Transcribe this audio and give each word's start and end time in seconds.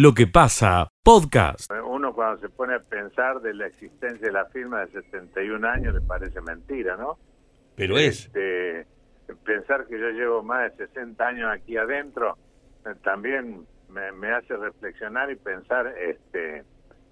Lo 0.00 0.14
que 0.14 0.26
pasa, 0.26 0.90
podcast. 1.02 1.70
Uno 1.84 2.14
cuando 2.14 2.40
se 2.40 2.48
pone 2.48 2.74
a 2.74 2.78
pensar 2.78 3.42
de 3.42 3.52
la 3.52 3.66
existencia 3.66 4.28
de 4.28 4.32
la 4.32 4.46
firma 4.46 4.86
de 4.86 4.92
71 4.92 5.68
años 5.68 5.92
le 5.92 6.00
parece 6.00 6.40
mentira, 6.40 6.96
¿no? 6.96 7.18
Pero 7.76 7.98
es. 7.98 8.24
Este, 8.24 8.86
pensar 9.44 9.86
que 9.86 10.00
yo 10.00 10.08
llevo 10.08 10.42
más 10.42 10.74
de 10.74 10.86
60 10.86 11.22
años 11.22 11.50
aquí 11.52 11.76
adentro 11.76 12.38
eh, 12.86 12.94
también 13.04 13.66
me, 13.90 14.10
me 14.12 14.32
hace 14.32 14.56
reflexionar 14.56 15.30
y 15.30 15.36
pensar 15.36 15.88
este 15.88 16.64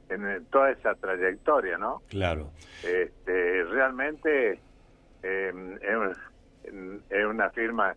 en 0.08 0.46
toda 0.46 0.70
esa 0.70 0.94
trayectoria, 0.94 1.76
¿no? 1.76 2.00
Claro. 2.08 2.52
Este, 2.82 3.64
realmente 3.64 4.60
eh, 5.22 5.78
es, 5.82 6.72
es 7.10 7.26
una 7.26 7.50
firma 7.50 7.94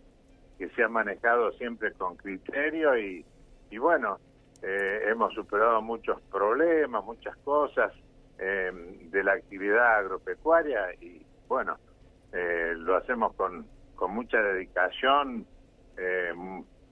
que 0.58 0.68
se 0.68 0.82
ha 0.82 0.88
manejado 0.88 1.50
siempre 1.52 1.94
con 1.94 2.14
criterio 2.16 2.98
y, 2.98 3.24
y 3.70 3.78
bueno, 3.78 4.18
eh, 4.62 5.02
hemos 5.08 5.34
superado 5.34 5.82
muchos 5.82 6.20
problemas, 6.30 7.04
muchas 7.04 7.36
cosas 7.38 7.92
eh, 8.38 8.70
de 9.10 9.24
la 9.24 9.32
actividad 9.32 9.98
agropecuaria 9.98 10.94
y 11.00 11.24
bueno, 11.48 11.76
eh, 12.32 12.72
lo 12.76 12.96
hacemos 12.96 13.34
con, 13.34 13.66
con 13.94 14.12
mucha 14.12 14.38
dedicación, 14.38 15.46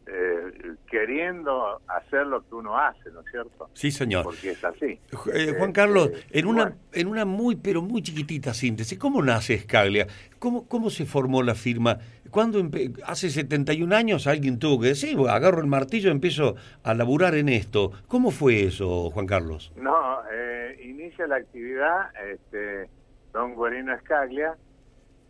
eh, 0.06 0.12
eh, 0.12 0.72
queriendo 0.90 1.80
hacer 1.86 2.26
lo 2.26 2.40
que 2.48 2.54
uno 2.54 2.76
hace, 2.76 3.10
¿no 3.12 3.20
es 3.20 3.26
cierto? 3.30 3.70
Sí, 3.74 3.90
señor. 3.90 4.24
Porque 4.24 4.50
es 4.50 4.64
así. 4.64 4.86
Eh, 4.86 4.98
Juan 5.14 5.36
Este, 5.36 5.72
Carlos, 5.72 6.10
en 6.30 6.46
una, 6.46 6.62
bueno. 6.64 6.76
en 6.92 7.06
una 7.08 7.24
muy, 7.24 7.56
pero 7.56 7.82
muy 7.82 8.02
chiquitita 8.02 8.52
síntesis, 8.54 8.98
¿cómo 8.98 9.22
nace 9.22 9.54
Escaglia? 9.54 10.06
¿Cómo, 10.38 10.66
cómo 10.66 10.90
se 10.90 11.06
formó 11.06 11.42
la 11.42 11.54
firma? 11.54 11.98
¿Cuándo 12.30 12.60
empe- 12.60 13.00
hace 13.06 13.28
71 13.30 13.92
años 13.94 14.26
alguien 14.26 14.58
tuvo 14.58 14.80
que 14.80 14.88
decir, 14.88 15.16
"Bueno, 15.16 15.32
agarro 15.34 15.60
el 15.60 15.66
martillo 15.66 16.08
y 16.08 16.12
empiezo 16.12 16.54
a 16.82 16.94
laburar 16.94 17.34
en 17.34 17.48
esto? 17.48 17.92
¿Cómo 18.08 18.30
fue 18.30 18.64
eso, 18.64 19.10
Juan 19.10 19.26
Carlos? 19.26 19.72
No, 19.76 20.20
eh, 20.32 20.78
inicia 20.84 21.26
la 21.26 21.36
actividad 21.36 22.10
este, 22.32 22.88
don 23.32 23.54
Guerino 23.60 23.94
Escaglia, 23.94 24.56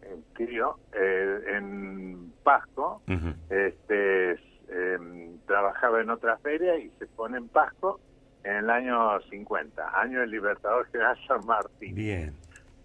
el 0.03 0.23
tío, 0.47 0.79
eh, 0.95 1.39
en 1.57 2.33
Pasco, 2.43 3.03
este, 3.49 4.33
eh, 4.71 4.99
trabajaba 5.47 6.01
en 6.01 6.11
otra 6.11 6.39
feria 6.39 6.77
y 6.77 6.91
se 6.99 7.07
pone 7.07 7.39
en 7.39 7.49
Pasco 7.49 8.01
en 8.45 8.57
el 8.57 8.71
año 8.71 9.21
50, 9.29 10.01
año 10.01 10.21
del 10.21 10.31
Libertador 10.31 10.87
General 10.91 11.17
San 11.27 11.45
Martín. 11.47 11.95
Bien. 11.95 12.35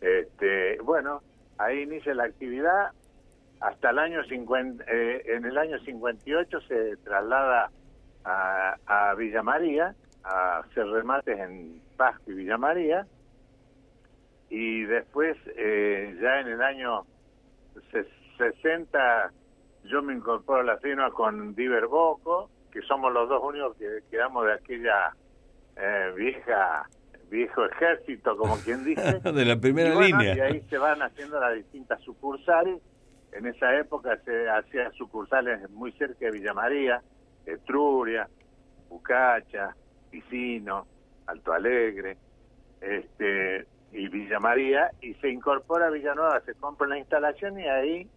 Este, 0.01 0.77
bueno, 0.81 1.21
ahí 1.57 1.81
inicia 1.83 2.13
la 2.13 2.25
actividad. 2.25 2.91
Hasta 3.61 3.89
el 3.91 3.99
año 3.99 4.23
50, 4.25 4.83
eh, 4.87 5.23
en 5.27 5.45
el 5.45 5.57
año 5.57 5.79
58 5.79 6.59
se 6.67 6.97
traslada 6.97 7.71
a, 8.25 8.75
a 8.85 9.13
Villa 9.15 9.41
María 9.43 9.95
a 10.23 10.57
hacer 10.59 10.85
remates 10.87 11.39
en 11.39 11.79
Pasco 11.95 12.31
y 12.31 12.33
Villa 12.35 12.57
María. 12.57 13.07
Y 14.49 14.83
después, 14.83 15.37
eh, 15.55 16.17
ya 16.21 16.41
en 16.41 16.47
el 16.47 16.61
año 16.61 17.03
ses- 17.91 18.07
60, 18.37 19.31
yo 19.85 20.01
me 20.01 20.13
incorporo 20.13 20.61
a 20.61 20.63
la 20.63 20.77
firma 20.77 21.11
con 21.11 21.55
Diver 21.55 21.87
Boco, 21.87 22.49
que 22.71 22.81
somos 22.81 23.13
los 23.13 23.29
dos 23.29 23.41
únicos 23.43 23.75
que 23.77 23.99
quedamos 24.09 24.45
de 24.45 24.53
aquella 24.53 25.15
eh, 25.77 26.11
vieja 26.15 26.87
viejo 27.29 27.65
ejército, 27.65 28.37
como 28.37 28.55
quien 28.57 28.83
dice. 28.83 29.19
De 29.23 29.45
la 29.45 29.57
primera 29.57 29.89
Y 29.89 29.93
bueno, 29.93 30.19
línea. 30.19 30.35
Y 30.35 30.39
ahí 30.39 30.61
se 30.69 30.77
van 30.77 31.01
haciendo 31.01 31.39
las 31.39 31.55
distintas 31.55 31.99
sucursales. 32.01 32.81
En 33.31 33.45
esa 33.47 33.75
época 33.77 34.17
se 34.23 34.49
hacían 34.49 34.93
sucursales 34.93 35.69
muy 35.71 35.91
cerca 35.93 36.25
de 36.25 36.31
Villa 36.31 36.53
María, 36.53 37.01
Etruria, 37.45 38.29
Bucacha, 38.89 39.75
Piscino, 40.09 40.87
Alto 41.27 41.51
Alegre, 41.51 42.17
este, 42.79 43.67
y 43.91 44.07
Villa 44.07 44.39
María, 44.39 44.89
y 45.01 45.15
se 45.15 45.29
incorpora 45.29 45.87
a 45.87 45.89
Villanueva, 45.89 46.39
se 46.45 46.53
compra 46.53 46.87
la 46.87 46.97
instalación 46.97 47.59
y 47.59 47.67
ahí 47.67 48.07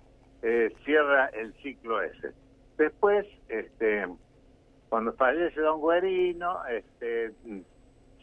eh, 0.43 0.75
cierra 0.85 1.27
el 1.27 1.53
ciclo 1.63 2.03
ese. 2.03 2.33
Después, 2.77 3.27
este, 3.49 4.07
cuando 4.89 5.13
fallece 5.15 5.61
Don 5.61 5.81
Guerino, 5.81 6.65
este, 6.67 7.33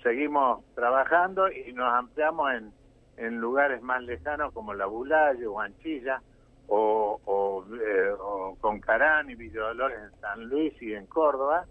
seguimos 0.02 0.64
trabajando 0.76 1.52
y 1.52 1.74
nos 1.74 1.94
ampliamos 1.94 2.54
en, 2.54 2.72
en 3.18 3.40
lugares 3.40 3.82
más 3.82 4.02
lejanos 4.04 4.54
como 4.54 4.74
La 4.74 4.86
Bulaye 4.86 5.46
o 5.46 5.60
Anchilla 5.60 6.22
o, 6.68 7.20
o, 7.26 7.66
eh, 7.76 8.12
o 8.20 8.58
Concarán 8.60 9.30
y 9.30 9.36
Villa 9.36 9.62
Dolores 9.62 9.98
en 10.00 10.22
San 10.22 10.50
Luis 10.50 10.74
y 10.82 10.94
en 10.94 11.06
Córdoba 11.08 11.66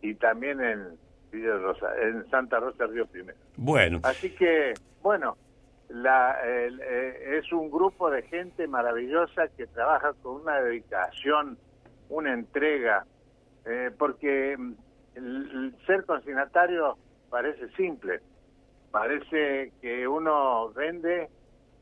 y 0.00 0.14
también 0.14 0.60
en 0.60 0.98
Villa 1.30 1.56
Rosa, 1.56 1.88
en 2.02 2.28
Santa 2.30 2.60
Rosa 2.60 2.86
Río 2.86 3.06
Primero. 3.06 3.38
Bueno, 3.56 4.00
Así 4.02 4.30
que, 4.30 4.74
bueno, 5.02 5.36
la, 5.88 6.38
el- 6.44 6.80
eh, 6.80 7.38
es 7.38 7.52
un 7.52 7.70
grupo 7.70 8.10
de 8.10 8.22
gente 8.22 8.66
maravillosa 8.66 9.48
que 9.48 9.66
trabaja 9.66 10.12
con 10.22 10.42
una 10.42 10.60
dedicación, 10.60 11.58
una 12.08 12.32
entrega, 12.32 13.04
eh, 13.64 13.90
porque 13.98 14.56
mm, 14.58 14.72
el, 15.14 15.24
el 15.50 15.76
ser 15.86 16.04
consignatario 16.06 16.98
parece 17.28 17.68
simple, 17.70 18.20
parece 18.90 19.72
que 19.80 20.06
uno 20.08 20.70
vende 20.72 21.28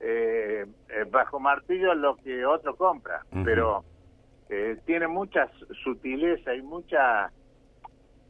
eh, 0.00 0.66
eh, 0.88 1.04
bajo 1.10 1.38
martillo 1.40 1.94
lo 1.94 2.16
que 2.16 2.44
otro 2.46 2.74
compra, 2.76 3.22
pero 3.44 3.84
eh, 4.48 4.78
tiene 4.84 5.06
mucha 5.08 5.48
sutileza 5.82 6.54
y 6.54 6.62
mucha 6.62 7.30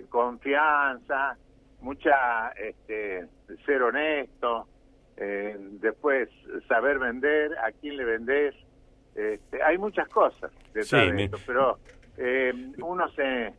confianza, 0.09 1.39
mucha 1.81 2.49
este, 2.51 3.29
ser 3.65 3.83
honesto, 3.83 4.69
eh, 5.21 5.57
después 5.81 6.29
saber 6.67 6.99
vender, 6.99 7.53
a 7.59 7.71
quién 7.81 7.97
le 7.97 8.05
vendés, 8.05 8.55
este, 9.15 9.63
hay 9.63 9.77
muchas 9.79 10.09
cosas 10.09 10.51
detrás 10.75 10.89
Sí, 10.89 10.97
de 10.97 11.13
me- 11.13 11.25
esto, 11.25 11.39
pero 11.47 11.79
eh, 12.17 12.53
uno 12.83 13.09
se 13.13 13.53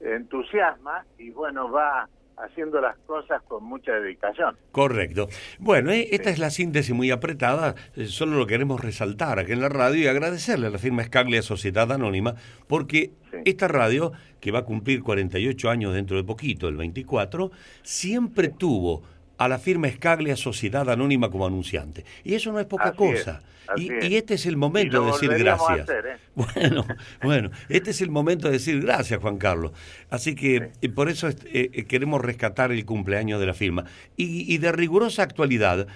entusiasma 0.00 1.04
y 1.18 1.30
bueno, 1.30 1.70
va 1.70 2.08
haciendo 2.36 2.80
las 2.80 2.98
cosas 3.06 3.40
con 3.42 3.62
mucha 3.62 3.92
dedicación. 3.92 4.56
correcto. 4.72 5.28
Bueno, 5.60 5.92
eh, 5.92 6.08
esta 6.10 6.30
es 6.30 6.40
la 6.40 6.50
síntesis 6.50 6.92
muy 6.92 7.12
apretada, 7.12 7.76
eh, 7.94 8.06
solo 8.06 8.36
lo 8.36 8.46
queremos 8.46 8.80
resaltar 8.80 9.38
aquí 9.38 9.52
en 9.52 9.60
la 9.60 9.68
radio 9.68 10.02
y 10.02 10.06
agradecerle 10.08 10.66
a 10.66 10.70
la 10.70 10.78
firma 10.78 11.02
Escaglia 11.02 11.42
Sociedad 11.42 11.90
Anónima, 11.92 12.34
porque 12.66 13.12
Sí. 13.30 13.38
esta 13.44 13.68
radio, 13.68 14.10
que 14.40 14.50
va 14.50 14.60
a 14.60 14.64
cumplir 14.64 15.02
48 15.04 15.70
años 15.70 15.94
dentro 15.94 16.16
de 16.16 16.24
poquito, 16.24 16.66
el 16.68 16.76
24, 16.76 17.52
siempre 17.82 18.48
tuvo 18.48 19.02
a 19.38 19.48
la 19.48 19.58
firma 19.58 19.88
Escaglia 19.88 20.36
Sociedad 20.36 20.88
Anónima 20.88 21.30
como 21.30 21.46
anunciante. 21.46 22.04
Y 22.22 22.34
eso 22.34 22.52
no 22.52 22.60
es 22.60 22.66
poca 22.66 22.84
Así 22.88 22.96
cosa. 22.96 23.42
y, 23.76 23.92
es. 23.92 24.04
y 24.10 24.16
este 24.16 24.34
es 24.34 24.46
el 24.46 24.56
momento 24.56 25.00
de 25.00 25.06
decir 25.12 25.30
gracias. 25.34 25.80
hacer, 25.80 26.06
¿eh? 26.06 26.16
Bueno, 26.34 26.84
bueno, 27.22 27.50
este 27.68 27.90
es 27.90 28.00
el 28.00 28.10
momento 28.10 28.48
de 28.48 28.54
decir 28.54 28.80
gracias, 28.80 29.20
Juan 29.20 29.38
Carlos. 29.38 29.72
Así 30.10 30.34
que 30.34 30.70
eh, 30.82 30.88
por 30.88 31.08
eso 31.08 31.28
eh, 31.28 31.36
eh, 31.44 31.84
queremos 31.86 32.20
rescatar 32.20 32.72
el 32.72 32.84
cumpleaños 32.84 33.40
de 33.40 33.46
la 33.46 33.54
firma. 33.54 33.84
Y, 34.16 34.52
y 34.52 34.58
de 34.58 34.72
rigurosa 34.72 35.22
actualidad, 35.22 35.86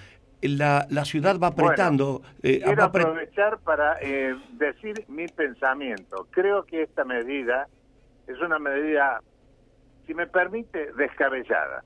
la, 0.41 0.87
la 0.89 1.05
ciudad 1.05 1.37
va 1.39 1.47
apretando. 1.47 2.21
eh, 2.43 2.61
Quiero 2.63 2.77
va 2.81 2.85
aprovechar 2.85 3.59
para 3.59 3.97
eh, 4.01 4.35
decir 4.53 5.03
mi 5.09 5.27
pensamiento. 5.27 6.27
Creo 6.31 6.63
que 6.65 6.83
esta 6.83 7.03
medida 7.03 7.67
es 8.27 8.39
una 8.39 8.57
medida, 8.59 9.21
si 10.07 10.13
me 10.13 10.27
permite, 10.27 10.93
descabellada. 10.93 11.83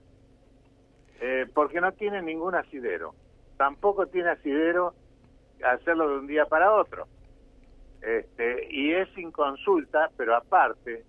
Eh, 1.25 1.47
porque 1.53 1.79
no 1.79 1.93
tiene 1.93 2.21
ningún 2.21 2.53
asidero. 2.53 3.15
Tampoco 3.55 4.07
tiene 4.07 4.31
asidero 4.31 4.93
hacerlo 5.63 6.09
de 6.09 6.17
un 6.17 6.27
día 6.27 6.47
para 6.47 6.73
otro. 6.73 7.07
Este, 8.01 8.67
y 8.69 8.91
es 8.91 9.07
sin 9.15 9.31
consulta, 9.31 10.11
pero 10.17 10.35
aparte, 10.35 11.05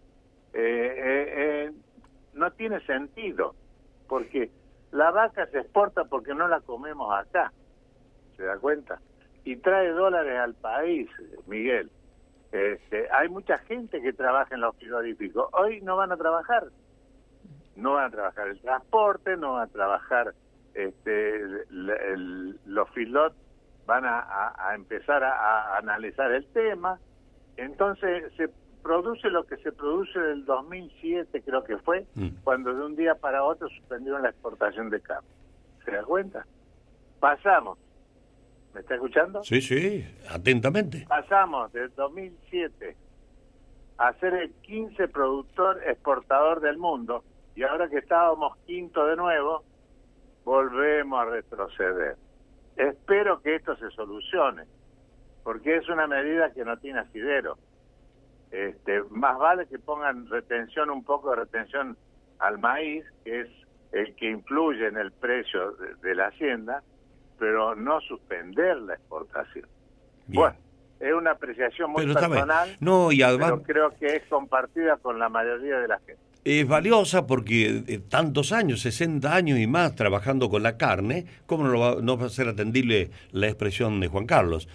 eh, 0.53 0.55
eh, 0.55 1.35
eh, 1.37 1.73
no 2.33 2.53
tiene 2.53 2.79
sentido. 2.87 3.57
Porque 4.07 4.53
la 4.93 5.11
vaca 5.11 5.49
se 5.49 5.59
exporta 5.59 6.05
porque 6.05 6.33
no 6.33 6.47
la 6.47 6.61
comemos 6.61 7.13
acá. 7.13 7.53
¿Se 8.37 8.45
da 8.45 8.57
cuenta? 8.59 9.01
Y 9.43 9.57
trae 9.57 9.89
dólares 9.89 10.39
al 10.39 10.55
país, 10.55 11.11
Miguel. 11.49 11.91
Este, 12.53 13.09
hay 13.11 13.29
mucha 13.29 13.59
gente 13.59 14.01
que 14.01 14.13
trabaja 14.13 14.55
en 14.55 14.61
los 14.61 14.77
frigoríficos. 14.77 15.49
Hoy 15.55 15.81
no 15.81 15.97
van 15.97 16.13
a 16.13 16.17
trabajar. 16.17 16.69
No 17.77 17.95
van 17.95 18.07
a 18.07 18.11
trabajar 18.11 18.49
el 18.49 18.61
transporte, 18.61 19.37
no 19.37 19.53
van 19.55 19.69
a 19.69 19.73
trabajar 19.73 20.35
este, 20.75 21.37
el- 21.37 21.91
el- 21.91 22.59
los 22.67 22.89
filot, 22.91 23.35
van 23.87 24.05
a, 24.05 24.19
a- 24.21 24.71
a 24.71 24.75
empezar 24.75 25.23
a, 25.23 25.33
a 25.75 25.79
analizar 25.79 26.33
el 26.33 26.47
tema. 26.53 26.99
Entonces 27.57 28.33
se 28.37 28.49
produce 28.83 29.29
lo 29.31 29.45
que 29.45 29.57
se 29.59 29.73
produce 29.73 30.19
del 30.19 30.45
2007, 30.45 31.43
creo 31.43 31.65
que 31.65 31.79
fue, 31.79 32.07
Mm. 32.15 32.29
cuando 32.45 32.75
de 32.75 32.85
un 32.85 32.97
día 32.97 33.15
para 33.15 33.45
otro 33.45 33.69
suspendieron 33.69 34.23
la 34.23 34.31
exportación 34.31 34.91
de 34.91 35.01
carne. 35.01 35.29
¿Se 35.85 35.91
da 35.93 36.03
cuenta? 36.05 36.45
Pasamos. 37.21 37.79
¿Me 38.75 38.81
está 38.81 38.95
escuchando? 38.95 39.43
Sí, 39.45 39.61
sí, 39.61 40.05
atentamente. 40.31 41.07
Pasamos 41.09 41.73
del 41.73 41.95
2007 41.95 42.97
a 43.99 44.13
ser 44.15 44.35
el 44.35 44.53
15 44.63 45.07
productor 45.09 45.81
exportador 45.87 46.61
del 46.61 46.77
mundo 46.79 47.23
y 47.55 47.63
ahora 47.63 47.89
que 47.89 47.99
estábamos 47.99 48.57
quinto 48.67 49.07
de 49.07 49.17
nuevo, 49.17 49.63
volvemos 50.45 51.21
a 51.21 51.25
retroceder. 51.27 52.17
Espero 52.77 53.41
que 53.41 53.57
esto 53.57 53.77
se 53.77 53.91
solucione, 53.91 54.65
porque 55.43 55.77
es 55.77 55.89
una 55.89 56.07
medida 56.07 56.53
que 56.53 56.65
no 56.65 56.77
tiene 56.79 57.01
asidero. 57.01 57.57
Este, 58.51 59.03
más 59.11 59.39
vale 59.39 59.67
que 59.67 59.79
pongan 59.79 60.29
retención, 60.29 60.91
un 60.91 61.05
poco 61.05 61.31
de 61.31 61.37
retención 61.37 61.97
al 62.39 62.59
maíz, 62.59 63.05
que 63.25 63.43
es 63.43 63.49
el 63.93 64.15
que 64.17 64.31
influye 64.31 64.89
en 64.89 64.97
el 64.97 65.13
precio 65.13 65.73
de, 66.03 66.15
la 66.15 66.27
hacienda, 66.27 66.83
pero 67.39 67.77
no 67.77 68.01
suspender 68.01 68.77
la 68.79 68.95
exportación. 68.95 69.69
Bueno, 70.27 70.57
es 70.99 71.13
una 71.13 71.33
apreciación 71.33 71.93
muy 71.93 72.13
personal, 72.13 72.77
no, 72.81 73.13
y 73.13 73.23
además, 73.23 73.53
pero 73.53 73.63
creo 73.63 73.99
que 73.99 74.17
es 74.17 74.25
compartida 74.27 74.97
con 74.97 75.19
la 75.19 75.29
mayoría 75.29 75.79
de 75.79 75.89
la 75.89 75.99
gente. 75.99 76.34
Es 76.45 76.69
valiosa 76.69 77.27
porque 77.27 77.83
eh, 77.87 78.01
tantos 78.09 78.53
años, 78.53 78.83
60 78.83 79.35
años 79.35 79.59
y 79.59 79.67
más 79.67 79.95
trabajando 79.95 80.51
con 80.51 80.63
la 80.63 80.77
carne, 80.77 81.25
¿cómo 81.47 81.67
no 81.67 81.79
va, 81.79 81.97
no 82.03 82.19
va 82.19 82.27
a 82.27 82.31
ser 82.31 82.49
atendible 82.49 83.11
la 83.33 83.47
expresión 83.47 83.99
de 84.01 84.09
Juan 84.09 84.27
Carlos? 84.27 84.69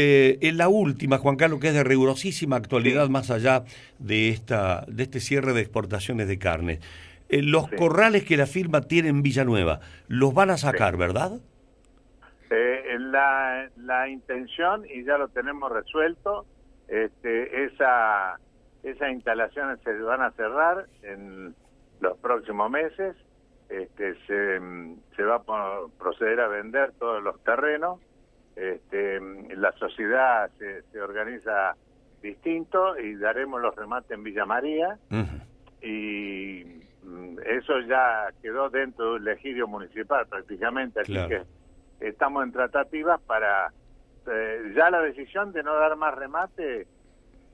Eh, 0.00 0.38
en 0.42 0.58
la 0.58 0.68
última, 0.68 1.18
Juan 1.18 1.34
Carlos, 1.34 1.58
que 1.58 1.68
es 1.68 1.74
de 1.74 1.82
rigurosísima 1.82 2.54
actualidad 2.54 3.08
más 3.08 3.32
allá 3.32 3.64
de, 3.98 4.28
esta, 4.28 4.84
de 4.86 5.02
este 5.02 5.18
cierre 5.18 5.52
de 5.54 5.60
exportaciones 5.60 6.28
de 6.28 6.38
carne. 6.38 6.78
Eh, 7.28 7.42
los 7.42 7.68
corrales 7.68 8.24
que 8.24 8.36
la 8.36 8.46
firma 8.46 8.82
tiene 8.82 9.08
en 9.08 9.22
Villanueva, 9.22 9.80
los 10.06 10.32
van 10.32 10.50
a 10.50 10.56
sacar, 10.56 10.96
¿verdad? 10.96 11.40
Eh, 12.50 12.96
la, 13.00 13.68
la 13.76 14.08
intención, 14.08 14.84
y 14.88 15.04
ya 15.04 15.18
lo 15.18 15.28
tenemos 15.28 15.72
resuelto, 15.72 16.46
este, 16.86 17.64
esa, 17.64 18.38
esas 18.82 19.10
instalaciones 19.12 19.80
se 19.82 19.92
van 20.00 20.22
a 20.22 20.30
cerrar 20.32 20.86
en 21.02 21.54
los 22.00 22.18
próximos 22.18 22.70
meses. 22.70 23.16
Este, 23.68 24.14
se, 24.26 24.60
se 25.14 25.22
va 25.22 25.36
a 25.36 25.80
proceder 25.98 26.40
a 26.40 26.48
vender 26.48 26.92
todos 26.98 27.22
los 27.22 27.42
terrenos. 27.42 28.00
Este, 28.56 29.20
la 29.56 29.72
sociedad 29.72 30.50
se, 30.58 30.82
se 30.90 31.00
organiza 31.00 31.76
distinto 32.22 32.98
y 32.98 33.14
daremos 33.16 33.60
los 33.60 33.74
remates 33.76 34.10
en 34.10 34.22
Villa 34.22 34.46
María. 34.46 34.98
Y 35.82 36.82
mm, 37.04 37.38
eso 37.46 37.80
ya 37.80 38.28
quedó 38.42 38.70
dentro 38.70 39.14
del 39.14 39.28
ejido 39.28 39.68
municipal 39.68 40.26
prácticamente, 40.26 41.00
así 41.00 41.12
que 41.12 41.42
estamos 42.00 42.44
en 42.44 42.52
tratativas 42.52 43.20
para 43.22 43.72
eh, 44.26 44.72
ya 44.74 44.90
la 44.90 45.02
decisión 45.02 45.52
de 45.52 45.62
no 45.62 45.74
dar 45.74 45.96
más 45.96 46.14
remate 46.14 46.86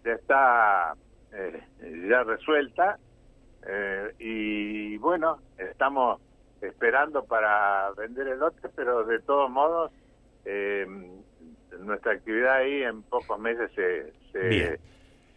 ya 0.05 0.13
está 0.13 0.95
eh, 1.35 1.63
ya 2.09 2.23
resuelta 2.23 2.99
eh, 3.67 4.15
y 4.19 4.97
bueno 4.99 5.39
estamos 5.59 6.21
esperando 6.61 7.25
para 7.25 7.91
vender 7.93 8.29
el 8.29 8.39
lote 8.39 8.69
pero 8.75 9.05
de 9.05 9.21
todos 9.21 9.51
modos 9.51 9.91
nuestra 11.81 12.13
actividad 12.13 12.57
ahí 12.57 12.83
en 12.83 13.03
pocos 13.03 13.39
meses 13.39 13.71
se, 13.75 14.13
se, 14.31 14.79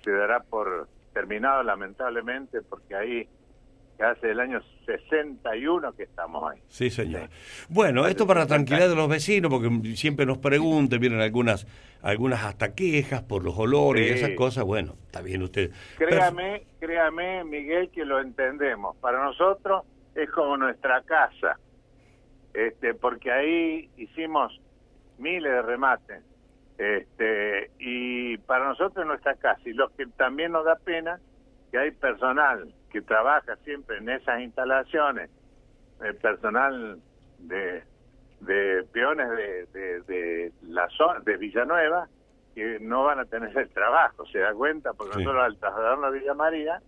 se 0.03 0.11
dará 0.11 0.41
por 0.41 0.87
terminado 1.13 1.63
lamentablemente 1.63 2.61
porque 2.61 2.95
ahí 2.95 3.29
hace 4.03 4.31
el 4.31 4.39
año 4.39 4.61
61 4.85 5.93
que 5.93 6.03
estamos 6.03 6.51
ahí. 6.51 6.61
Sí, 6.67 6.89
señor. 6.89 7.29
Bueno, 7.69 8.05
esto 8.07 8.27
para 8.27 8.41
la 8.41 8.47
tranquilidad 8.47 8.89
de 8.89 8.95
los 8.95 9.09
vecinos, 9.09 9.51
porque 9.51 9.95
siempre 9.95 10.25
nos 10.25 10.37
preguntan, 10.37 10.99
vienen 10.99 11.19
algunas 11.19 11.67
algunas 12.01 12.43
hasta 12.43 12.73
quejas 12.73 13.23
por 13.23 13.43
los 13.43 13.57
olores 13.57 14.07
y 14.07 14.13
esas 14.13 14.31
cosas. 14.31 14.63
Bueno, 14.63 14.93
está 15.05 15.21
bien 15.21 15.41
usted. 15.41 15.71
Créame, 15.97 16.63
créame, 16.79 17.43
Miguel, 17.43 17.89
que 17.89 18.05
lo 18.05 18.21
entendemos. 18.21 18.95
Para 18.97 19.23
nosotros 19.23 19.83
es 20.15 20.29
como 20.31 20.57
nuestra 20.57 21.01
casa, 21.01 21.59
este, 22.53 22.93
porque 22.93 23.31
ahí 23.31 23.89
hicimos 23.97 24.59
miles 25.17 25.51
de 25.51 25.61
remates. 25.61 26.23
Este, 26.77 27.71
y 27.79 28.37
para 28.37 28.67
nosotros 28.67 29.03
es 29.03 29.07
nuestra 29.07 29.35
casa. 29.35 29.61
Y 29.65 29.73
lo 29.73 29.89
que 29.89 30.05
también 30.05 30.51
nos 30.51 30.65
da 30.65 30.75
pena 30.75 31.19
que 31.71 31.77
hay 31.77 31.91
personal 31.91 32.71
que 32.91 33.01
trabaja 33.01 33.55
siempre 33.57 33.97
en 33.97 34.09
esas 34.09 34.41
instalaciones, 34.41 35.29
el 36.01 36.15
personal 36.15 36.99
de, 37.39 37.83
de 38.41 38.83
peones 38.91 39.29
de, 39.73 40.01
de, 40.01 40.51
la 40.63 40.87
zona 40.89 41.19
de 41.21 41.37
Villanueva, 41.37 42.07
que 42.55 42.79
no 42.79 43.03
van 43.03 43.19
a 43.19 43.25
tener 43.25 43.55
el 43.57 43.69
trabajo, 43.69 44.25
se 44.27 44.39
da 44.39 44.53
cuenta, 44.53 44.93
porque 44.93 45.17
nosotros 45.17 45.43
al 45.43 45.57
trasladarnos 45.57 46.05
a 46.05 46.09
Villa 46.09 46.33
María, 46.33 46.81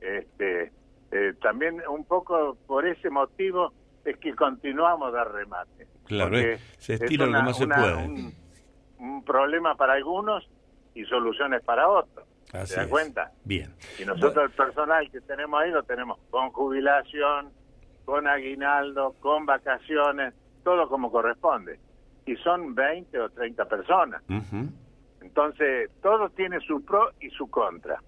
este, 0.00 0.72
eh, 1.12 1.34
también 1.40 1.82
un 1.88 2.04
poco 2.04 2.56
por 2.66 2.86
ese 2.86 3.10
motivo 3.10 3.72
es 4.04 4.16
que 4.16 4.34
continuamos 4.34 5.08
a 5.08 5.12
dar 5.12 5.32
remate. 5.32 5.86
Claro, 6.06 6.36
eh, 6.36 6.58
se 6.78 6.94
estira 6.94 7.26
lo 7.26 7.38
que 7.38 7.42
más 7.44 7.56
se 7.56 7.66
puede. 7.66 8.32
un 8.98 9.24
problema 9.24 9.76
para 9.76 9.92
algunos 9.94 10.48
y 10.94 11.04
soluciones 11.04 11.62
para 11.62 11.88
otros. 11.88 12.26
¿Se 12.64 12.76
da 12.76 12.88
cuenta? 12.88 13.32
Bien. 13.44 13.74
Y 13.98 14.04
nosotros 14.04 14.44
el 14.44 14.50
personal 14.50 15.10
que 15.10 15.20
tenemos 15.22 15.60
ahí 15.60 15.70
lo 15.70 15.82
tenemos 15.84 16.18
con 16.30 16.50
jubilación, 16.50 17.50
con 18.04 18.26
aguinaldo, 18.26 19.14
con 19.20 19.46
vacaciones, 19.46 20.34
todo 20.62 20.88
como 20.88 21.10
corresponde. 21.10 21.80
Y 22.26 22.36
son 22.36 22.74
20 22.74 23.18
o 23.18 23.30
30 23.30 23.64
personas. 23.64 24.22
Entonces, 25.20 25.90
todo 26.02 26.28
tiene 26.30 26.60
su 26.60 26.84
pro 26.84 27.10
y 27.20 27.30
su 27.30 27.48
contra. 27.48 28.00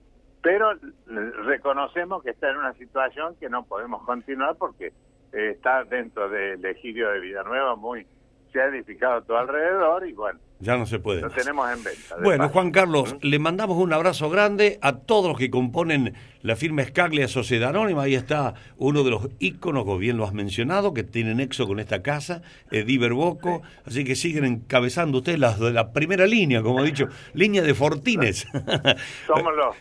Pero 0.43 0.73
reconocemos 1.07 2.23
que 2.23 2.31
está 2.31 2.51
en 2.51 2.59
una 2.59 2.75
situación 2.75 3.35
que 3.37 3.49
no 3.49 3.65
podemos 3.65 4.03
continuar 4.05 4.57
porque 4.57 4.93
eh, 5.33 5.51
está 5.53 5.85
dentro 5.85 6.29
del 6.29 6.63
ejido 6.65 7.11
de 7.11 7.21
Villanueva 7.21 7.77
muy 7.77 8.07
se 8.55 8.61
ha 8.61 8.67
edificado 8.67 9.21
todo 9.23 9.37
alrededor 9.37 10.07
y 10.07 10.13
bueno. 10.13 10.39
Ya 10.61 10.77
no 10.77 10.87
se 10.87 11.01
puede. 11.01 11.23
Lo 11.23 11.31
tenemos 11.31 11.69
en 11.73 11.83
venta. 11.83 12.17
Bueno, 12.23 12.49
Juan 12.49 12.71
Carlos, 12.71 13.15
¿Mm? 13.15 13.27
le 13.27 13.39
mandamos 13.41 13.77
un 13.77 13.93
abrazo 13.93 14.31
grande 14.31 14.79
a 14.81 14.99
todos 14.99 15.29
los 15.29 15.37
que 15.37 15.51
componen 15.51 16.15
la 16.43 16.55
firma 16.55 16.83
Escaglia 16.83 17.27
Sociedad 17.27 17.71
Anónima. 17.71 18.05
Ahí 18.05 18.15
está 18.15 18.55
uno 18.77 19.03
de 19.03 19.11
los 19.11 19.29
íconos, 19.41 19.83
como 19.85 19.99
bien 19.99 20.17
lo 20.17 20.25
has 20.25 20.33
mencionado, 20.33 20.95
que 20.95 21.03
tienen 21.03 21.39
nexo 21.39 21.67
con 21.67 21.81
esta 21.81 22.01
casa, 22.01 22.43
Ediver 22.71 23.13
Boco. 23.13 23.63
Así 23.85 24.05
que 24.05 24.15
siguen 24.15 24.45
encabezando 24.45 25.19
ustedes 25.19 25.41
las 25.41 25.59
de 25.59 25.73
la 25.73 25.93
primera 25.93 26.25
línea, 26.25 26.63
como 26.63 26.81
he 26.81 26.85
dicho, 26.85 27.09
línea 27.35 27.61
de 27.61 27.75
Fortines. 27.75 28.47
Somos 29.27 29.53
los, 29.57 29.77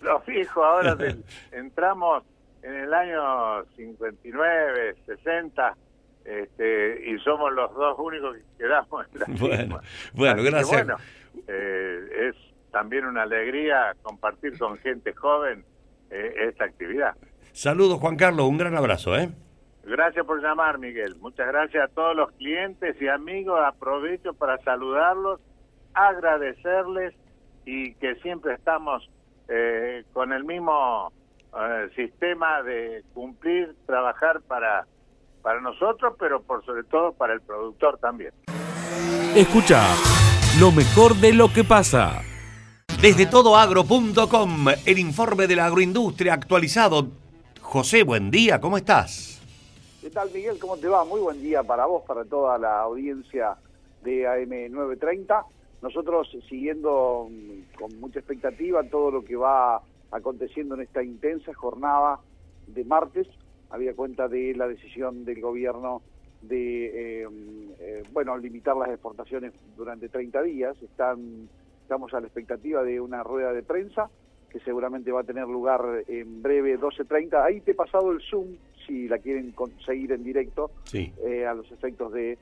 los 0.00 0.24
fijos 0.24 0.64
ahora. 0.64 0.96
entramos 1.50 2.22
en 2.62 2.72
el 2.72 2.94
año 2.94 3.64
59, 3.74 4.94
60 5.06 5.76
este, 6.24 7.10
y 7.10 7.18
somos 7.20 7.52
los 7.52 7.74
dos 7.74 7.98
únicos 7.98 8.36
que 8.36 8.64
quedamos 8.64 9.06
en 9.12 9.20
la 9.20 9.26
Bueno, 9.38 9.80
bueno 10.14 10.42
gracias. 10.42 10.86
bueno, 10.86 10.96
eh, 11.48 12.28
es 12.28 12.36
también 12.70 13.06
una 13.06 13.22
alegría 13.22 13.94
compartir 14.02 14.58
con 14.58 14.78
gente 14.78 15.12
joven 15.12 15.64
eh, 16.10 16.34
esta 16.48 16.64
actividad. 16.64 17.16
Saludos, 17.52 17.98
Juan 17.98 18.16
Carlos, 18.16 18.46
un 18.46 18.56
gran 18.56 18.76
abrazo, 18.76 19.16
¿eh? 19.16 19.30
Gracias 19.84 20.24
por 20.24 20.40
llamar, 20.40 20.78
Miguel. 20.78 21.16
Muchas 21.16 21.48
gracias 21.48 21.84
a 21.84 21.92
todos 21.92 22.16
los 22.16 22.30
clientes 22.32 22.96
y 23.00 23.08
amigos. 23.08 23.60
Aprovecho 23.64 24.32
para 24.32 24.58
saludarlos, 24.58 25.40
agradecerles 25.92 27.14
y 27.66 27.94
que 27.94 28.14
siempre 28.16 28.54
estamos 28.54 29.10
eh, 29.48 30.04
con 30.12 30.32
el 30.32 30.44
mismo 30.44 31.12
sistema 31.94 32.62
de 32.62 33.02
cumplir, 33.12 33.74
trabajar 33.84 34.40
para 34.40 34.86
para 35.42 35.60
nosotros, 35.60 36.14
pero 36.18 36.42
por 36.42 36.64
sobre 36.64 36.84
todo 36.84 37.12
para 37.12 37.34
el 37.34 37.40
productor 37.40 37.98
también. 37.98 38.32
Escucha 39.34 39.82
lo 40.60 40.70
mejor 40.72 41.14
de 41.16 41.32
lo 41.32 41.52
que 41.52 41.64
pasa. 41.64 42.22
Desde 43.00 43.26
todoagro.com, 43.26 44.68
el 44.86 44.98
informe 44.98 45.46
de 45.46 45.56
la 45.56 45.66
agroindustria 45.66 46.34
actualizado. 46.34 47.08
José, 47.60 48.04
buen 48.04 48.30
día, 48.30 48.60
¿cómo 48.60 48.76
estás? 48.76 49.40
¿Qué 50.00 50.10
tal, 50.10 50.30
Miguel? 50.32 50.58
¿Cómo 50.60 50.76
te 50.76 50.88
va? 50.88 51.04
Muy 51.04 51.20
buen 51.20 51.40
día 51.40 51.62
para 51.62 51.86
vos, 51.86 52.04
para 52.06 52.24
toda 52.24 52.58
la 52.58 52.80
audiencia 52.80 53.56
de 54.02 54.24
AM930. 54.24 55.44
Nosotros 55.80 56.28
siguiendo 56.48 57.28
mm, 57.30 57.78
con 57.78 57.98
mucha 58.00 58.20
expectativa 58.20 58.82
todo 58.84 59.10
lo 59.10 59.24
que 59.24 59.36
va 59.36 59.80
aconteciendo 60.10 60.74
en 60.74 60.82
esta 60.82 61.02
intensa 61.02 61.52
jornada 61.54 62.20
de 62.66 62.84
martes, 62.84 63.26
había 63.72 63.94
cuenta 63.94 64.28
de 64.28 64.54
la 64.54 64.68
decisión 64.68 65.24
del 65.24 65.40
gobierno 65.40 66.02
de, 66.42 67.22
eh, 67.22 67.28
eh, 67.80 68.02
bueno, 68.12 68.36
limitar 68.36 68.76
las 68.76 68.90
exportaciones 68.90 69.52
durante 69.76 70.08
30 70.08 70.42
días. 70.42 70.76
Están, 70.82 71.48
estamos 71.80 72.12
a 72.14 72.20
la 72.20 72.26
expectativa 72.26 72.82
de 72.84 73.00
una 73.00 73.22
rueda 73.22 73.52
de 73.52 73.62
prensa 73.62 74.10
que 74.50 74.60
seguramente 74.60 75.10
va 75.10 75.22
a 75.22 75.24
tener 75.24 75.46
lugar 75.46 76.04
en 76.06 76.42
breve, 76.42 76.78
12.30. 76.78 77.42
Ahí 77.42 77.60
te 77.62 77.70
he 77.70 77.74
pasado 77.74 78.12
el 78.12 78.20
Zoom, 78.20 78.48
si 78.86 79.08
la 79.08 79.18
quieren 79.18 79.52
conseguir 79.52 80.12
en 80.12 80.22
directo, 80.22 80.70
sí. 80.84 81.10
Eh, 81.24 81.46
a 81.46 81.54
los 81.54 81.72
efectos 81.72 82.12
de 82.12 82.36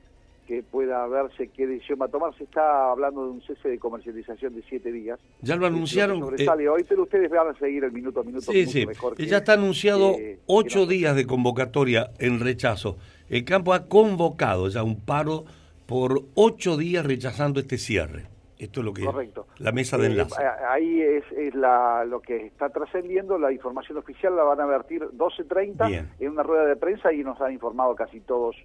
que 0.51 0.63
pueda 0.63 1.07
verse 1.07 1.47
qué 1.47 1.65
decisión 1.65 1.99
va 2.01 2.07
a 2.07 2.09
tomar. 2.09 2.35
Se 2.37 2.43
está 2.43 2.91
hablando 2.91 3.23
de 3.23 3.31
un 3.31 3.41
cese 3.41 3.69
de 3.69 3.79
comercialización 3.79 4.53
de 4.53 4.61
siete 4.67 4.91
días. 4.91 5.17
Ya 5.39 5.55
lo 5.55 5.65
anunciaron. 5.65 6.19
Sobresale 6.19 6.67
hoy, 6.67 6.83
pero 6.87 7.03
ustedes 7.03 7.29
van 7.31 7.55
a 7.55 7.57
seguir 7.57 7.85
el 7.85 7.93
minuto 7.93 8.19
a 8.19 8.23
minuto. 8.23 8.51
Sí, 8.51 8.65
sí. 8.65 8.85
ya 9.19 9.37
está 9.37 9.53
anunciado 9.53 10.17
ocho 10.47 10.85
días 10.85 11.15
de 11.15 11.25
convocatoria 11.25 12.11
en 12.19 12.41
rechazo. 12.41 12.97
El 13.29 13.45
campo 13.45 13.73
ha 13.73 13.87
convocado 13.87 14.67
ya 14.67 14.83
un 14.83 14.99
paro 14.99 15.45
por 15.85 16.21
ocho 16.35 16.75
días 16.75 17.05
rechazando 17.05 17.61
este 17.61 17.77
cierre. 17.77 18.25
Esto 18.59 18.81
es 18.81 18.85
lo 18.85 18.93
que 18.93 19.05
Correcto. 19.05 19.47
la 19.57 19.71
mesa 19.71 19.97
de 19.97 20.07
enlace. 20.07 20.35
ahí 20.69 21.01
es, 21.01 21.23
es 21.31 21.55
la, 21.55 22.03
lo 22.03 22.21
que 22.21 22.45
está 22.45 22.69
trascendiendo, 22.69 23.39
la 23.39 23.53
información 23.53 23.97
oficial 23.97 24.35
la 24.35 24.43
van 24.43 24.59
a 24.59 24.65
vertir 24.65 25.01
12.30 25.01 26.09
en 26.19 26.29
una 26.29 26.43
rueda 26.43 26.65
de 26.65 26.75
prensa 26.75 27.11
y 27.11 27.23
nos 27.23 27.39
han 27.39 27.53
informado 27.53 27.95
casi 27.95 28.19
todos 28.19 28.55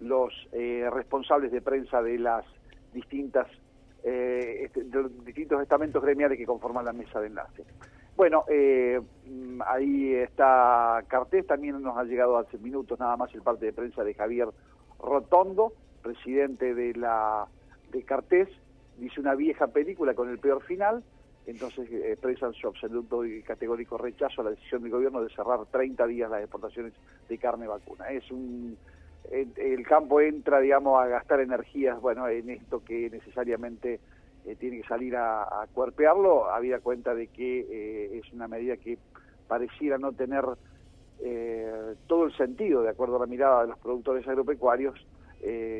los 0.00 0.32
eh, 0.52 0.88
responsables 0.92 1.52
de 1.52 1.60
prensa 1.60 2.02
de 2.02 2.18
las 2.18 2.44
distintas 2.92 3.46
eh, 4.02 4.62
este, 4.64 4.84
los 4.84 5.24
distintos 5.24 5.60
estamentos 5.60 6.02
gremiales 6.02 6.38
que 6.38 6.46
conforman 6.46 6.84
la 6.84 6.92
mesa 6.92 7.20
de 7.20 7.26
enlace. 7.26 7.64
Bueno, 8.16 8.44
eh, 8.48 9.00
mm, 9.26 9.60
ahí 9.66 10.14
está 10.14 11.04
Cartés, 11.06 11.46
también 11.46 11.80
nos 11.82 11.98
ha 11.98 12.04
llegado 12.04 12.38
hace 12.38 12.56
minutos 12.58 12.98
nada 12.98 13.16
más 13.16 13.34
el 13.34 13.42
parte 13.42 13.66
de 13.66 13.72
prensa 13.72 14.02
de 14.02 14.14
Javier 14.14 14.48
Rotondo, 14.98 15.72
presidente 16.02 16.74
de 16.74 16.94
la 16.94 17.46
de 17.92 18.02
Cartés, 18.02 18.48
dice 18.98 19.20
una 19.20 19.34
vieja 19.34 19.66
película 19.66 20.14
con 20.14 20.30
el 20.30 20.38
peor 20.38 20.62
final, 20.62 21.02
entonces 21.46 21.90
expresan 21.90 22.54
su 22.54 22.68
absoluto 22.68 23.24
y 23.24 23.42
categórico 23.42 23.98
rechazo 23.98 24.40
a 24.40 24.44
la 24.44 24.50
decisión 24.50 24.82
del 24.82 24.92
gobierno 24.92 25.22
de 25.22 25.30
cerrar 25.34 25.66
30 25.66 26.06
días 26.06 26.30
las 26.30 26.40
exportaciones 26.40 26.94
de 27.28 27.38
carne 27.38 27.66
vacuna. 27.66 28.08
Es 28.10 28.30
un 28.30 28.76
el, 29.30 29.86
campo 29.86 30.20
entra, 30.20 30.60
digamos, 30.60 31.00
a 31.02 31.06
gastar 31.06 31.40
energías, 31.40 32.00
bueno, 32.00 32.28
en 32.28 32.50
esto 32.50 32.82
que 32.84 33.10
necesariamente 33.10 34.00
eh, 34.44 34.56
tiene 34.56 34.80
que 34.80 34.88
salir 34.88 35.16
a, 35.16 35.42
a, 35.42 35.66
cuerpearlo, 35.72 36.50
habida 36.50 36.80
cuenta 36.80 37.14
de 37.14 37.28
que 37.28 37.60
eh, 37.60 38.18
es 38.18 38.32
una 38.32 38.48
medida 38.48 38.76
que 38.76 38.98
pareciera 39.46 39.98
no 39.98 40.12
tener 40.12 40.44
eh, 41.20 41.94
todo 42.06 42.24
el 42.24 42.36
sentido, 42.36 42.82
de 42.82 42.90
acuerdo 42.90 43.16
a 43.16 43.20
la 43.20 43.26
mirada 43.26 43.62
de 43.62 43.68
los 43.68 43.78
productores 43.78 44.26
agropecuarios, 44.26 44.94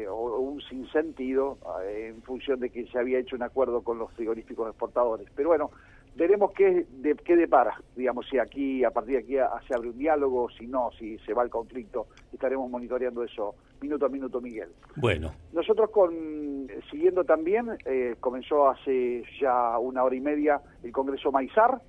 o, 0.09 0.13
o, 0.13 0.41
un 0.41 0.63
sinsentido 0.63 1.59
en 1.87 2.23
función 2.23 2.61
de 2.61 2.71
que 2.71 2.87
se 2.87 2.99
había 2.99 3.19
hecho 3.19 3.37
un 3.37 3.43
acuerdo 3.43 3.83
con 3.83 3.99
los 3.99 4.11
frigoríficos 4.13 4.69
exportadores. 4.69 5.29
Pero 5.37 5.51
bueno, 5.51 5.71
veremos 6.15 6.53
qué, 6.53 6.87
de, 6.91 7.15
qué 7.17 7.37
depara, 7.37 7.81
digamos, 7.97 8.27
si 8.29 8.39
aquí, 8.39 8.85
a 8.85 8.91
partir 8.91 9.15
de 9.15 9.19
aquí 9.19 9.65
se 9.67 9.75
abre 9.75 9.91
un 9.91 9.99
diálogo, 9.99 10.49
si 10.51 10.67
no, 10.67 10.91
si 10.99 11.19
se 11.19 11.33
va 11.33 11.43
el 11.43 11.51
conflicto, 11.51 12.07
estaremos 12.33 12.71
monitoreando 12.71 13.23
eso 13.23 13.55
minuto 13.81 14.07
a 14.07 14.09
minuto, 14.09 14.41
Miguel. 14.41 14.69
Bueno. 14.97 15.33
Nosotros, 15.53 15.91
con 15.91 16.69
siguiendo 16.91 17.25
también, 17.25 17.71
eh, 17.85 18.17
comenzó 18.21 18.69
hace 18.69 19.25
ya 19.41 19.79
una 19.79 20.05
hora 20.05 20.15
y 20.15 20.21
media 20.21 20.61
el 20.83 20.93
Congreso 20.93 21.33
Maizar, 21.33 21.81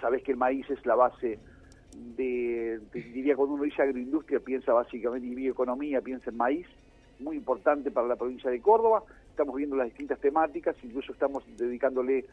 sabés 0.00 0.22
que 0.22 0.32
el 0.32 0.38
maíz 0.38 0.68
es 0.70 0.84
la 0.86 0.94
base 0.94 1.38
de, 2.16 2.80
diría 2.92 3.36
cuando 3.36 3.54
uno 3.54 3.64
dice 3.64 3.82
agroindustria, 3.82 4.40
piensa 4.40 4.72
básicamente 4.72 5.26
en 5.26 5.34
bioeconomía, 5.34 6.00
piensa 6.00 6.30
en 6.30 6.36
maíz, 6.36 6.66
muy 7.20 7.36
importante 7.36 7.90
para 7.90 8.08
la 8.08 8.16
provincia 8.16 8.50
de 8.50 8.60
Córdoba, 8.60 9.02
estamos 9.30 9.54
viendo 9.56 9.76
las 9.76 9.86
distintas 9.86 10.18
temáticas, 10.20 10.76
incluso 10.82 11.12
estamos 11.12 11.44
dedicándole 11.56 12.24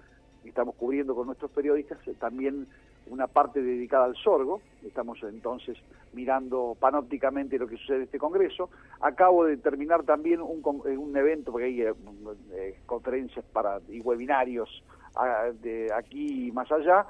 estamos 0.50 0.76
cubriendo 0.76 1.16
con 1.16 1.28
nuestros 1.28 1.52
periodistas 1.52 2.00
eh, 2.08 2.16
también 2.20 2.68
una 3.08 3.28
parte 3.28 3.62
dedicada 3.62 4.06
al 4.06 4.16
sorgo, 4.16 4.62
estamos 4.84 5.22
entonces 5.24 5.78
mirando 6.14 6.76
panópticamente 6.80 7.58
lo 7.58 7.68
que 7.68 7.78
sucede 7.78 7.98
en 7.98 8.04
este 8.04 8.20
Congreso. 8.20 8.70
Acabo 9.02 9.46
de 9.46 9.58
terminar 9.58 10.04
también 10.04 10.42
un, 10.42 10.62
eh, 10.86 10.98
un 10.98 11.16
evento, 11.16 11.52
porque 11.52 11.66
hay 11.66 11.82
eh, 11.82 12.78
conferencias 12.86 13.44
para, 13.52 13.80
y 13.90 14.00
webinarios 14.02 14.84
ah, 15.16 15.50
aquí 15.96 16.48
y 16.48 16.52
más 16.52 16.72
allá, 16.72 17.06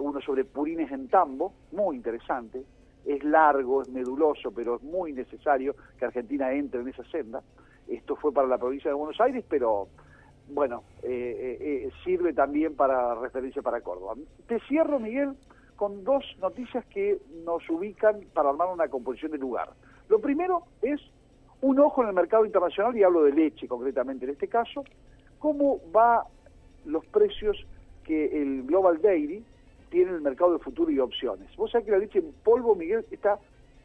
uno 0.00 0.18
sobre 0.22 0.46
purines 0.46 0.90
en 0.92 1.08
tambo, 1.08 1.52
muy 1.72 1.96
interesante, 1.96 2.64
es 3.04 3.22
largo, 3.22 3.82
es 3.82 3.88
meduloso, 3.90 4.50
pero 4.50 4.76
es 4.76 4.82
muy 4.82 5.12
necesario 5.12 5.76
que 5.98 6.06
Argentina 6.06 6.50
entre 6.54 6.80
en 6.80 6.88
esa 6.88 7.04
senda. 7.04 7.42
Esto 7.86 8.16
fue 8.16 8.32
para 8.32 8.48
la 8.48 8.56
provincia 8.56 8.90
de 8.90 8.94
Buenos 8.94 9.20
Aires, 9.20 9.44
pero 9.46 9.88
bueno, 10.48 10.84
eh, 11.02 11.08
eh, 11.08 11.58
eh, 11.60 11.90
sirve 12.04 12.32
también 12.32 12.76
para 12.76 13.14
referencia 13.14 13.62
para 13.62 13.80
Córdoba. 13.80 14.14
Te 14.46 14.60
cierro, 14.60 14.98
Miguel, 14.98 15.34
con 15.76 16.04
dos 16.04 16.24
noticias 16.40 16.84
que 16.86 17.18
nos 17.44 17.68
ubican 17.70 18.20
para 18.32 18.50
armar 18.50 18.68
una 18.72 18.88
composición 18.88 19.32
de 19.32 19.38
lugar. 19.38 19.70
Lo 20.08 20.20
primero 20.20 20.64
es 20.82 21.00
un 21.60 21.78
ojo 21.80 22.02
en 22.02 22.08
el 22.08 22.14
mercado 22.14 22.44
internacional, 22.44 22.96
y 22.96 23.02
hablo 23.02 23.24
de 23.24 23.32
leche 23.32 23.66
concretamente 23.66 24.26
en 24.26 24.32
este 24.32 24.48
caso, 24.48 24.84
cómo 25.38 25.80
va 25.94 26.26
los 26.84 27.04
precios 27.06 27.56
que 28.04 28.42
el 28.42 28.64
Global 28.64 29.00
Dairy 29.00 29.42
tiene 29.88 30.10
en 30.10 30.16
el 30.16 30.22
mercado 30.22 30.52
de 30.52 30.58
futuro 30.58 30.90
y 30.90 30.98
opciones. 30.98 31.54
Vos 31.56 31.70
sabés 31.70 31.86
que 31.86 31.92
la 31.92 31.98
leche 31.98 32.18
en 32.18 32.32
polvo, 32.44 32.74
Miguel, 32.74 33.06
está 33.10 33.38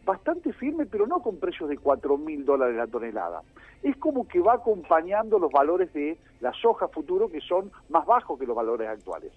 bastante 0.09 0.51
firme, 0.53 0.87
pero 0.87 1.05
no 1.05 1.21
con 1.21 1.37
precios 1.37 1.69
de 1.69 1.77
4 1.77 2.17
mil 2.17 2.43
dólares 2.43 2.75
la 2.75 2.87
tonelada. 2.87 3.43
Es 3.83 3.95
como 3.97 4.27
que 4.27 4.39
va 4.39 4.53
acompañando 4.55 5.37
los 5.37 5.51
valores 5.51 5.93
de 5.93 6.17
la 6.41 6.51
soja 6.51 6.87
futuro, 6.87 7.29
que 7.29 7.39
son 7.41 7.71
más 7.89 8.07
bajos 8.07 8.39
que 8.39 8.47
los 8.47 8.55
valores 8.55 8.87
actuales. 8.87 9.31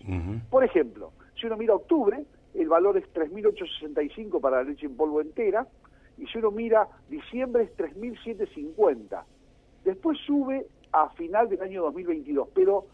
Por 0.48 0.64
ejemplo, 0.64 1.12
si 1.38 1.46
uno 1.46 1.58
mira 1.58 1.74
octubre, 1.74 2.24
el 2.54 2.68
valor 2.70 2.96
es 2.96 3.04
3.865 3.12 4.40
para 4.40 4.58
la 4.58 4.70
leche 4.70 4.86
en 4.86 4.96
polvo 4.96 5.20
entera, 5.20 5.66
y 6.16 6.26
si 6.26 6.38
uno 6.38 6.50
mira 6.50 6.88
diciembre 7.10 7.64
es 7.64 7.76
3.750. 7.76 9.24
Después 9.84 10.18
sube 10.26 10.66
a 10.92 11.10
final 11.10 11.50
del 11.50 11.60
año 11.60 11.82
2022, 11.82 12.48
pero 12.54 12.86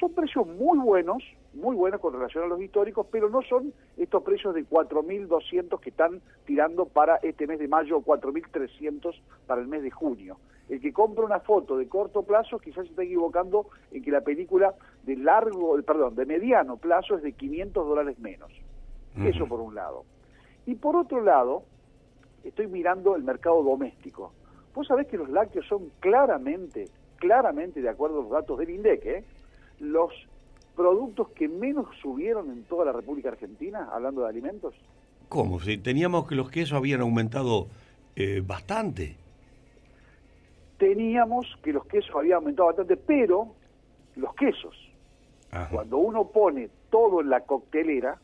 son 0.00 0.14
precios 0.14 0.46
muy 0.46 0.78
buenos, 0.78 1.22
muy 1.54 1.76
buenos 1.76 2.00
con 2.00 2.14
relación 2.14 2.44
a 2.44 2.46
los 2.46 2.60
históricos, 2.60 3.06
pero 3.10 3.28
no 3.28 3.42
son 3.42 3.72
estos 3.96 4.22
precios 4.22 4.54
de 4.54 4.64
4.200 4.64 5.80
que 5.80 5.90
están 5.90 6.20
tirando 6.46 6.86
para 6.86 7.16
este 7.16 7.46
mes 7.46 7.58
de 7.58 7.68
mayo 7.68 7.98
o 7.98 8.02
4.300 8.02 9.14
para 9.46 9.60
el 9.60 9.68
mes 9.68 9.82
de 9.82 9.90
junio. 9.90 10.38
El 10.68 10.80
que 10.80 10.92
compra 10.92 11.24
una 11.24 11.40
foto 11.40 11.76
de 11.76 11.88
corto 11.88 12.22
plazo 12.22 12.58
quizás 12.58 12.84
se 12.84 12.90
está 12.90 13.02
equivocando 13.02 13.66
en 13.90 14.02
que 14.02 14.10
la 14.10 14.22
película 14.22 14.74
de 15.02 15.16
largo, 15.16 15.80
perdón, 15.82 16.14
de 16.14 16.24
mediano 16.24 16.76
plazo 16.76 17.16
es 17.16 17.22
de 17.22 17.32
500 17.32 17.86
dólares 17.86 18.18
menos. 18.18 18.50
Eso 19.16 19.46
por 19.46 19.60
un 19.60 19.74
lado. 19.74 20.04
Y 20.64 20.76
por 20.76 20.96
otro 20.96 21.20
lado, 21.20 21.64
estoy 22.44 22.66
mirando 22.66 23.14
el 23.14 23.22
mercado 23.22 23.62
doméstico. 23.62 24.32
Vos 24.74 24.86
sabés 24.86 25.06
que 25.06 25.18
los 25.18 25.28
lácteos 25.28 25.66
son 25.66 25.90
claramente, 26.00 26.88
claramente, 27.16 27.82
de 27.82 27.90
acuerdo 27.90 28.20
a 28.20 28.22
los 28.22 28.30
datos 28.30 28.58
del 28.58 28.70
INDEC, 28.70 29.04
¿eh? 29.04 29.24
los 29.80 30.12
productos 30.76 31.28
que 31.30 31.48
menos 31.48 31.86
subieron 32.00 32.50
en 32.50 32.64
toda 32.64 32.84
la 32.84 32.92
República 32.92 33.30
Argentina, 33.30 33.88
hablando 33.92 34.22
de 34.22 34.28
alimentos? 34.28 34.74
¿Cómo? 35.28 35.60
Si 35.60 35.78
teníamos 35.78 36.26
que 36.28 36.34
los 36.34 36.50
quesos 36.50 36.74
habían 36.74 37.00
aumentado 37.00 37.68
eh, 38.16 38.42
bastante. 38.44 39.16
Teníamos 40.78 41.46
que 41.62 41.72
los 41.72 41.86
quesos 41.86 42.14
habían 42.14 42.36
aumentado 42.36 42.66
bastante, 42.68 42.96
pero 42.96 43.54
los 44.16 44.34
quesos, 44.34 44.76
cuando 45.70 45.98
uno 45.98 46.28
pone 46.28 46.68
todo 46.90 47.20
en 47.20 47.30
la 47.30 47.40
coctelera, 47.40 48.18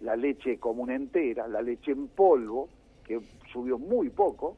la 0.00 0.16
leche 0.16 0.58
común 0.58 0.90
entera, 0.90 1.48
la 1.48 1.62
leche 1.62 1.92
en 1.92 2.08
polvo, 2.08 2.68
que 3.04 3.20
subió 3.52 3.78
muy 3.78 4.10
poco, 4.10 4.56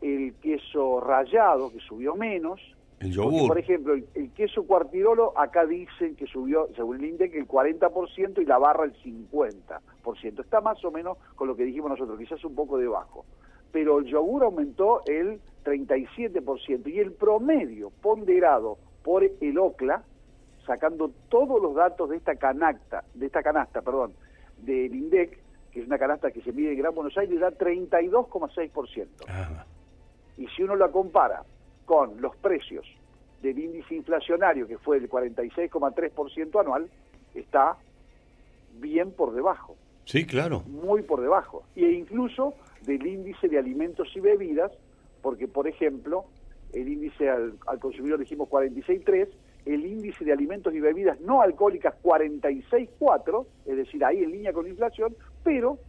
el 0.00 0.34
queso 0.34 1.00
rallado, 1.00 1.70
que 1.70 1.80
subió 1.80 2.14
menos, 2.14 2.60
el 3.00 3.12
yogur. 3.12 3.48
por 3.48 3.58
ejemplo, 3.58 3.94
el, 3.94 4.30
queso 4.32 4.64
cuartirolo 4.64 5.36
acá 5.38 5.64
dicen 5.64 6.16
que 6.16 6.26
subió, 6.26 6.68
según 6.76 6.96
el 6.96 7.06
INDEC, 7.06 7.34
el 7.34 7.48
40% 7.48 8.42
y 8.42 8.44
la 8.44 8.58
barra 8.58 8.84
el 8.84 8.94
50%. 8.94 10.40
Está 10.40 10.60
más 10.60 10.84
o 10.84 10.90
menos 10.90 11.16
con 11.34 11.48
lo 11.48 11.56
que 11.56 11.64
dijimos 11.64 11.90
nosotros, 11.90 12.18
quizás 12.18 12.44
un 12.44 12.54
poco 12.54 12.76
debajo. 12.76 13.24
Pero 13.72 14.00
el 14.00 14.04
yogur 14.04 14.44
aumentó 14.44 15.00
el 15.06 15.40
37% 15.64 16.92
y 16.92 16.98
el 16.98 17.12
promedio 17.12 17.90
ponderado 18.02 18.76
por 19.02 19.24
el 19.24 19.58
OCLA, 19.58 20.02
sacando 20.66 21.10
todos 21.30 21.60
los 21.60 21.74
datos 21.74 22.10
de 22.10 22.16
esta 22.16 22.36
canasta, 22.36 23.04
de 23.14 23.26
esta 23.26 23.42
canasta, 23.42 23.80
perdón, 23.80 24.12
del 24.58 24.94
INDEC, 24.94 25.38
que 25.72 25.80
es 25.80 25.86
una 25.86 25.98
canasta 25.98 26.30
que 26.30 26.42
se 26.42 26.52
mide 26.52 26.72
en 26.72 26.78
Gran 26.78 26.94
Buenos 26.94 27.16
Aires, 27.16 27.40
da 27.40 27.50
32,6%. 27.50 29.64
Y 30.36 30.46
si 30.48 30.62
uno 30.62 30.76
la 30.76 30.88
compara 30.88 31.42
con 31.90 32.20
los 32.20 32.36
precios 32.36 32.86
del 33.42 33.58
índice 33.58 33.96
inflacionario, 33.96 34.68
que 34.68 34.78
fue 34.78 34.98
el 34.98 35.10
46,3% 35.10 36.60
anual, 36.60 36.88
está 37.34 37.78
bien 38.78 39.10
por 39.10 39.34
debajo. 39.34 39.74
Sí, 40.04 40.24
claro. 40.24 40.60
Muy 40.68 41.02
por 41.02 41.20
debajo. 41.20 41.64
E 41.74 41.90
incluso 41.90 42.54
del 42.82 43.04
índice 43.04 43.48
de 43.48 43.58
alimentos 43.58 44.06
y 44.14 44.20
bebidas, 44.20 44.70
porque, 45.20 45.48
por 45.48 45.66
ejemplo, 45.66 46.26
el 46.72 46.86
índice 46.86 47.28
al, 47.28 47.58
consumidor 47.80 48.20
dijimos 48.20 48.48
46,3, 48.48 49.28
el 49.64 49.84
índice 49.84 50.24
de 50.24 50.32
alimentos 50.32 50.72
y 50.72 50.78
bebidas 50.78 51.20
no 51.20 51.42
alcohólicas 51.42 51.96
46,4, 52.04 53.46
es 53.66 53.76
decir, 53.76 54.04
ahí 54.04 54.22
en 54.22 54.30
línea 54.30 54.52
con 54.52 54.62
la 54.62 54.70
inflación, 54.70 55.16
pero 55.42 55.80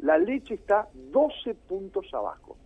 la 0.00 0.18
leche 0.18 0.52
está 0.52 0.86
12 0.92 1.54
puntos 1.66 2.12
abajo. 2.12 2.58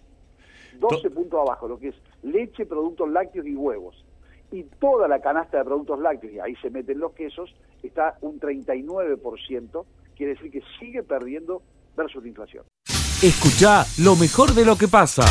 12 0.81 1.11
puntos 1.11 1.40
abajo, 1.40 1.69
lo 1.69 1.78
que 1.78 1.90
es 1.90 1.95
leche, 2.25 2.66
productos 2.66 3.11
lácteos 3.11 3.47
y 3.47 3.54
huevos. 3.54 4.04
Y 4.50 4.64
toda 4.81 5.09
la 5.09 5.21
canasta 5.21 5.59
de 5.59 5.64
productos 5.64 6.00
lácteos, 6.00 6.33
y 6.33 6.40
ahí 6.40 6.57
se 6.57 6.71
meten 6.71 6.99
los 6.99 7.12
quesos, 7.12 7.54
está 7.83 8.16
un 8.21 8.40
39%, 8.40 9.85
quiere 10.16 10.35
decir 10.35 10.50
que 10.50 10.62
sigue 10.78 11.02
perdiendo 11.02 11.62
versus 11.97 12.23
la 12.23 12.28
inflación. 12.28 12.64
Escucha 13.23 13.85
lo 14.02 14.16
mejor 14.16 14.52
de 14.52 14.64
lo 14.64 14.76
que 14.76 14.88
pasa. 14.88 15.25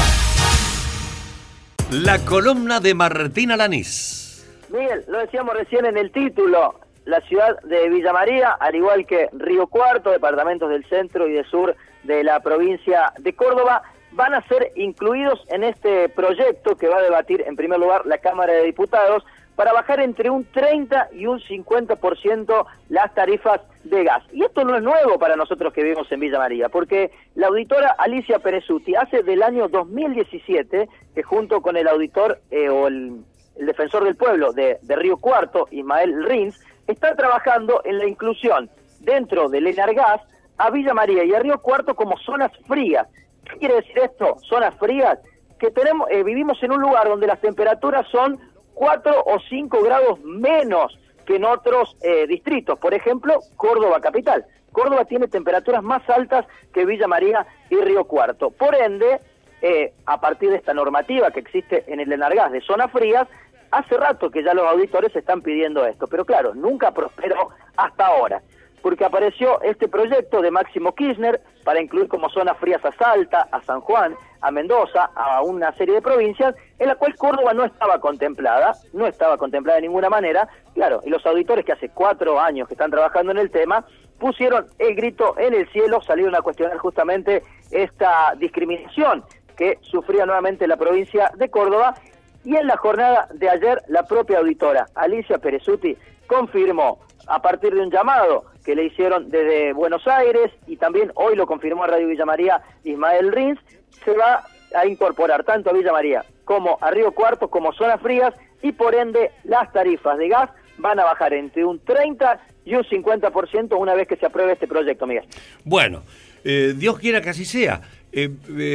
La 1.91 2.17
columna 2.25 2.79
de 2.79 2.95
Martín 2.95 3.51
Alanís. 3.51 4.43
Miguel, 4.69 5.05
lo 5.07 5.19
decíamos 5.19 5.53
recién 5.55 5.85
en 5.85 5.97
el 5.97 6.11
título, 6.11 6.79
la 7.05 7.21
ciudad 7.21 7.61
de 7.61 7.89
Villa 7.89 8.11
María, 8.11 8.51
al 8.59 8.75
igual 8.75 9.05
que 9.05 9.29
Río 9.33 9.67
Cuarto, 9.67 10.09
departamentos 10.09 10.69
del 10.69 10.83
centro 10.85 11.27
y 11.27 11.33
del 11.33 11.45
sur 11.45 11.75
de 12.03 12.23
la 12.23 12.39
provincia 12.39 13.13
de 13.19 13.35
Córdoba, 13.35 13.83
van 14.13 14.33
a 14.33 14.47
ser 14.47 14.71
incluidos 14.75 15.43
en 15.49 15.63
este 15.63 16.09
proyecto 16.09 16.75
que 16.75 16.87
va 16.87 16.97
a 16.97 17.01
debatir 17.01 17.43
en 17.45 17.55
primer 17.55 17.79
lugar 17.79 18.05
la 18.05 18.19
Cámara 18.19 18.53
de 18.53 18.63
Diputados 18.63 19.23
para 19.55 19.73
bajar 19.73 19.99
entre 19.99 20.29
un 20.29 20.45
30 20.45 21.09
y 21.13 21.27
un 21.27 21.39
50% 21.39 22.65
las 22.89 23.13
tarifas 23.13 23.61
de 23.83 24.03
gas. 24.03 24.23
Y 24.31 24.43
esto 24.43 24.63
no 24.63 24.75
es 24.75 24.83
nuevo 24.83 25.19
para 25.19 25.35
nosotros 25.35 25.73
que 25.73 25.83
vivimos 25.83 26.11
en 26.11 26.19
Villa 26.19 26.39
María, 26.39 26.69
porque 26.69 27.11
la 27.35 27.47
auditora 27.47 27.95
Alicia 27.97 28.39
Perezuti 28.39 28.95
hace 28.95 29.21
del 29.21 29.43
año 29.43 29.67
2017 29.67 30.89
que 31.13 31.23
junto 31.23 31.61
con 31.61 31.77
el 31.77 31.87
auditor 31.87 32.39
eh, 32.49 32.69
o 32.69 32.87
el, 32.87 33.23
defensor 33.55 34.03
del 34.03 34.15
pueblo 34.15 34.51
de, 34.51 34.79
de, 34.81 34.95
Río 34.95 35.17
Cuarto, 35.17 35.67
Ismael 35.69 36.23
Rins, 36.23 36.59
está 36.87 37.15
trabajando 37.15 37.81
en 37.85 37.99
la 37.99 38.07
inclusión 38.07 38.69
dentro 39.01 39.47
del 39.47 39.67
Enargas 39.67 40.21
a 40.57 40.71
Villa 40.71 40.95
María 40.95 41.23
y 41.23 41.33
a 41.33 41.39
Río 41.39 41.59
Cuarto 41.59 41.95
como 41.95 42.17
zonas 42.17 42.51
frías. 42.67 43.07
¿Qué 43.53 43.59
quiere 43.59 43.75
decir 43.75 43.99
esto? 43.99 44.37
Zonas 44.49 44.75
frías 44.79 45.19
que 45.59 45.69
tenemos, 45.69 46.09
eh, 46.09 46.23
vivimos 46.23 46.61
en 46.63 46.71
un 46.71 46.81
lugar 46.81 47.07
donde 47.07 47.27
las 47.27 47.39
temperaturas 47.39 48.07
son 48.11 48.39
4 48.73 49.23
o 49.25 49.39
5 49.47 49.83
grados 49.83 50.19
menos 50.21 50.97
que 51.25 51.35
en 51.35 51.45
otros 51.45 51.95
eh, 52.01 52.25
distritos. 52.25 52.79
Por 52.79 52.95
ejemplo, 52.95 53.39
Córdoba 53.55 54.01
capital. 54.01 54.43
Córdoba 54.71 55.05
tiene 55.05 55.27
temperaturas 55.27 55.83
más 55.83 56.01
altas 56.09 56.47
que 56.73 56.83
Villa 56.85 57.07
María 57.07 57.45
y 57.69 57.75
Río 57.75 58.05
Cuarto. 58.05 58.49
Por 58.49 58.73
ende, 58.73 59.19
eh, 59.61 59.93
a 60.07 60.19
partir 60.19 60.49
de 60.49 60.55
esta 60.57 60.73
normativa 60.73 61.29
que 61.29 61.41
existe 61.41 61.83
en 61.87 61.99
el 61.99 62.11
Enargas 62.11 62.51
de 62.51 62.61
zonas 62.61 62.91
frías, 62.91 63.27
hace 63.69 63.95
rato 63.97 64.31
que 64.31 64.43
ya 64.43 64.55
los 64.55 64.65
auditores 64.65 65.15
están 65.15 65.41
pidiendo 65.43 65.85
esto. 65.85 66.07
Pero 66.07 66.25
claro, 66.25 66.55
nunca 66.55 66.91
prosperó 66.91 67.49
hasta 67.77 68.07
ahora 68.07 68.41
porque 68.83 69.05
apareció 69.05 69.61
este 69.61 69.87
proyecto 69.87 70.41
de 70.41 70.51
Máximo 70.51 70.93
Kirchner 70.93 71.41
para 71.63 71.81
incluir 71.81 72.09
como 72.09 72.29
zonas 72.29 72.57
frías 72.57 72.83
a 72.83 72.91
Salta, 72.91 73.47
a 73.49 73.61
San 73.61 73.79
Juan, 73.79 74.13
a 74.41 74.51
Mendoza, 74.51 75.09
a 75.15 75.41
una 75.41 75.71
serie 75.77 75.95
de 75.95 76.01
provincias, 76.01 76.53
en 76.77 76.89
la 76.89 76.95
cual 76.95 77.15
Córdoba 77.15 77.53
no 77.53 77.63
estaba 77.63 77.99
contemplada, 77.99 78.73
no 78.91 79.07
estaba 79.07 79.37
contemplada 79.37 79.77
de 79.77 79.83
ninguna 79.87 80.09
manera, 80.09 80.49
claro, 80.73 80.99
y 81.05 81.09
los 81.09 81.25
auditores 81.25 81.63
que 81.63 81.71
hace 81.71 81.89
cuatro 81.89 82.41
años 82.41 82.67
que 82.67 82.73
están 82.73 82.91
trabajando 82.91 83.31
en 83.31 83.37
el 83.37 83.49
tema, 83.49 83.85
pusieron 84.19 84.67
el 84.77 84.95
grito 84.95 85.35
en 85.39 85.53
el 85.53 85.67
cielo, 85.69 86.01
salieron 86.01 86.35
a 86.35 86.41
cuestionar 86.41 86.77
justamente 86.77 87.41
esta 87.71 88.35
discriminación 88.37 89.23
que 89.55 89.79
sufría 89.81 90.25
nuevamente 90.25 90.67
la 90.67 90.75
provincia 90.75 91.31
de 91.37 91.49
Córdoba, 91.49 91.95
y 92.43 92.57
en 92.57 92.67
la 92.67 92.75
jornada 92.75 93.29
de 93.33 93.49
ayer 93.49 93.81
la 93.87 94.03
propia 94.03 94.39
auditora 94.39 94.87
Alicia 94.95 95.37
Perezuti 95.37 95.95
confirmó 96.27 96.99
a 97.27 97.41
partir 97.41 97.73
de 97.73 97.79
un 97.79 97.89
llamado 97.89 98.43
que 98.63 98.75
le 98.75 98.85
hicieron 98.85 99.29
desde 99.29 99.73
Buenos 99.73 100.07
Aires 100.07 100.51
y 100.67 100.77
también 100.77 101.11
hoy 101.15 101.35
lo 101.35 101.45
confirmó 101.45 101.83
a 101.83 101.87
Radio 101.87 102.07
Villa 102.07 102.25
María 102.25 102.61
Ismael 102.83 103.31
Rins, 103.31 103.59
se 104.03 104.11
va 104.11 104.45
a 104.75 104.85
incorporar 104.85 105.43
tanto 105.43 105.69
a 105.69 105.73
Villa 105.73 105.91
María 105.91 106.25
como 106.45 106.77
a 106.81 106.91
Río 106.91 107.11
Cuarto 107.11 107.49
como 107.49 107.73
zonas 107.73 108.01
frías 108.01 108.33
y 108.61 108.71
por 108.71 108.95
ende 108.95 109.31
las 109.43 109.71
tarifas 109.71 110.17
de 110.17 110.29
gas 110.29 110.49
van 110.77 110.99
a 110.99 111.03
bajar 111.03 111.33
entre 111.33 111.63
un 111.63 111.79
30 111.79 112.39
y 112.65 112.75
un 112.75 112.83
50% 112.83 113.77
una 113.77 113.93
vez 113.93 114.07
que 114.07 114.15
se 114.15 114.25
apruebe 114.25 114.53
este 114.53 114.67
proyecto, 114.67 115.05
Miguel. 115.05 115.25
Bueno, 115.63 116.03
eh, 116.43 116.73
Dios 116.75 116.97
quiera 116.97 117.21
que 117.21 117.29
así 117.29 117.45
sea. 117.45 117.81
Eh, 118.11 118.29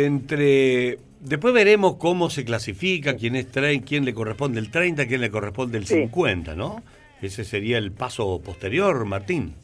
entre 0.04 0.98
Después 1.20 1.52
veremos 1.52 1.96
cómo 1.96 2.30
se 2.30 2.44
clasifica, 2.44 3.16
quién 3.16 3.34
es 3.34 3.48
quién 3.84 4.04
le 4.04 4.14
corresponde 4.14 4.60
el 4.60 4.70
30, 4.70 5.06
quién 5.06 5.20
le 5.20 5.30
corresponde 5.30 5.78
el 5.78 5.86
50, 5.86 6.54
¿no? 6.54 6.82
Ese 7.20 7.44
sería 7.44 7.78
el 7.78 7.90
paso 7.90 8.40
posterior, 8.40 9.04
Martín. 9.04 9.54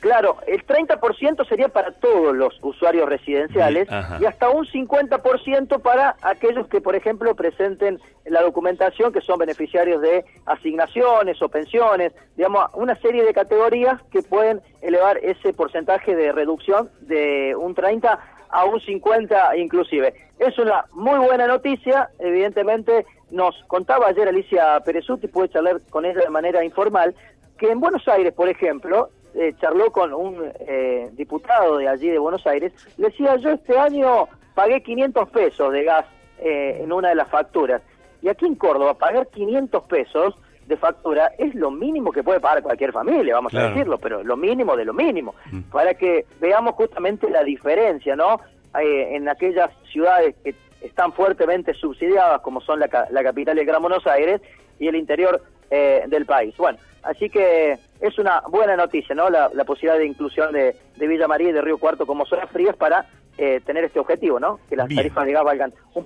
Claro, 0.00 0.38
el 0.46 0.66
30% 0.66 1.46
sería 1.46 1.68
para 1.68 1.92
todos 1.92 2.34
los 2.34 2.58
usuarios 2.62 3.06
residenciales 3.06 3.86
y 4.18 4.24
hasta 4.24 4.48
un 4.48 4.64
50% 4.64 5.82
para 5.82 6.16
aquellos 6.22 6.66
que, 6.68 6.80
por 6.80 6.96
ejemplo, 6.96 7.34
presenten 7.34 8.00
la 8.24 8.40
documentación 8.40 9.12
que 9.12 9.20
son 9.20 9.38
beneficiarios 9.38 10.00
de 10.00 10.24
asignaciones 10.46 11.40
o 11.42 11.50
pensiones, 11.50 12.14
digamos, 12.34 12.70
una 12.74 12.96
serie 12.96 13.24
de 13.24 13.34
categorías 13.34 14.00
que 14.10 14.22
pueden 14.22 14.62
elevar 14.80 15.18
ese 15.18 15.52
porcentaje 15.52 16.16
de 16.16 16.32
reducción 16.32 16.88
de 17.02 17.54
un 17.54 17.74
30 17.74 18.18
a 18.48 18.64
un 18.64 18.80
50 18.80 19.56
inclusive. 19.58 20.14
Es 20.38 20.58
una 20.58 20.86
muy 20.92 21.18
buena 21.18 21.46
noticia, 21.46 22.08
evidentemente 22.18 23.04
nos 23.30 23.54
contaba 23.66 24.06
ayer 24.08 24.26
Alicia 24.26 24.80
Perezuti, 24.80 25.28
pude 25.28 25.50
charlar 25.50 25.82
con 25.90 26.06
ella 26.06 26.20
de 26.22 26.30
manera 26.30 26.64
informal, 26.64 27.14
que 27.58 27.70
en 27.70 27.80
Buenos 27.80 28.08
Aires, 28.08 28.32
por 28.32 28.48
ejemplo, 28.48 29.10
eh, 29.34 29.54
charló 29.60 29.90
con 29.90 30.12
un 30.12 30.52
eh, 30.60 31.10
diputado 31.12 31.78
de 31.78 31.88
allí 31.88 32.08
de 32.08 32.18
Buenos 32.18 32.46
Aires, 32.46 32.72
le 32.96 33.08
decía, 33.08 33.36
yo 33.36 33.50
este 33.50 33.78
año 33.78 34.28
pagué 34.54 34.82
500 34.82 35.28
pesos 35.30 35.72
de 35.72 35.84
gas 35.84 36.04
eh, 36.38 36.80
en 36.82 36.92
una 36.92 37.10
de 37.10 37.14
las 37.14 37.28
facturas, 37.28 37.82
y 38.22 38.28
aquí 38.28 38.46
en 38.46 38.54
Córdoba 38.54 38.94
pagar 38.94 39.28
500 39.28 39.84
pesos 39.84 40.34
de 40.66 40.76
factura 40.76 41.32
es 41.38 41.54
lo 41.54 41.70
mínimo 41.70 42.12
que 42.12 42.22
puede 42.22 42.40
pagar 42.40 42.62
cualquier 42.62 42.92
familia, 42.92 43.34
vamos 43.34 43.54
a 43.54 43.68
decirlo, 43.68 43.98
pero 43.98 44.22
lo 44.22 44.36
mínimo 44.36 44.76
de 44.76 44.84
lo 44.84 44.92
mínimo, 44.92 45.34
mm. 45.50 45.60
para 45.72 45.94
que 45.94 46.26
veamos 46.40 46.74
justamente 46.74 47.28
la 47.28 47.42
diferencia, 47.42 48.14
¿no? 48.16 48.40
en 48.72 49.28
aquellas 49.28 49.68
ciudades 49.90 50.36
que 50.44 50.54
están 50.80 51.12
fuertemente 51.12 51.74
subsidiadas, 51.74 52.40
como 52.40 52.60
son 52.60 52.78
la, 52.78 53.08
la 53.10 53.22
capital 53.24 53.56
y 53.56 53.60
el 53.62 53.66
Gran 53.66 53.82
Buenos 53.82 54.06
Aires, 54.06 54.40
y 54.80 54.88
el 54.88 54.96
interior 54.96 55.40
eh, 55.70 56.02
del 56.08 56.26
país. 56.26 56.56
Bueno, 56.56 56.78
así 57.04 57.30
que 57.30 57.78
es 58.00 58.18
una 58.18 58.42
buena 58.48 58.76
noticia, 58.76 59.14
¿no? 59.14 59.28
La, 59.28 59.48
posibilidad 59.64 59.98
de 59.98 60.06
inclusión 60.06 60.52
de, 60.52 60.76
Villa 60.96 61.28
María 61.28 61.50
y 61.50 61.52
de 61.52 61.60
Río 61.60 61.78
Cuarto 61.78 62.06
como 62.06 62.24
zonas 62.26 62.50
frías 62.50 62.76
para 62.76 63.06
eh, 63.36 63.60
tener 63.64 63.84
este 63.84 63.98
objetivo, 63.98 64.40
¿no? 64.40 64.60
Que 64.68 64.76
las 64.76 64.88
tarifas 64.88 65.26
de 65.26 65.32
gas 65.32 65.44
valgan 65.44 65.72
un... 65.94 66.04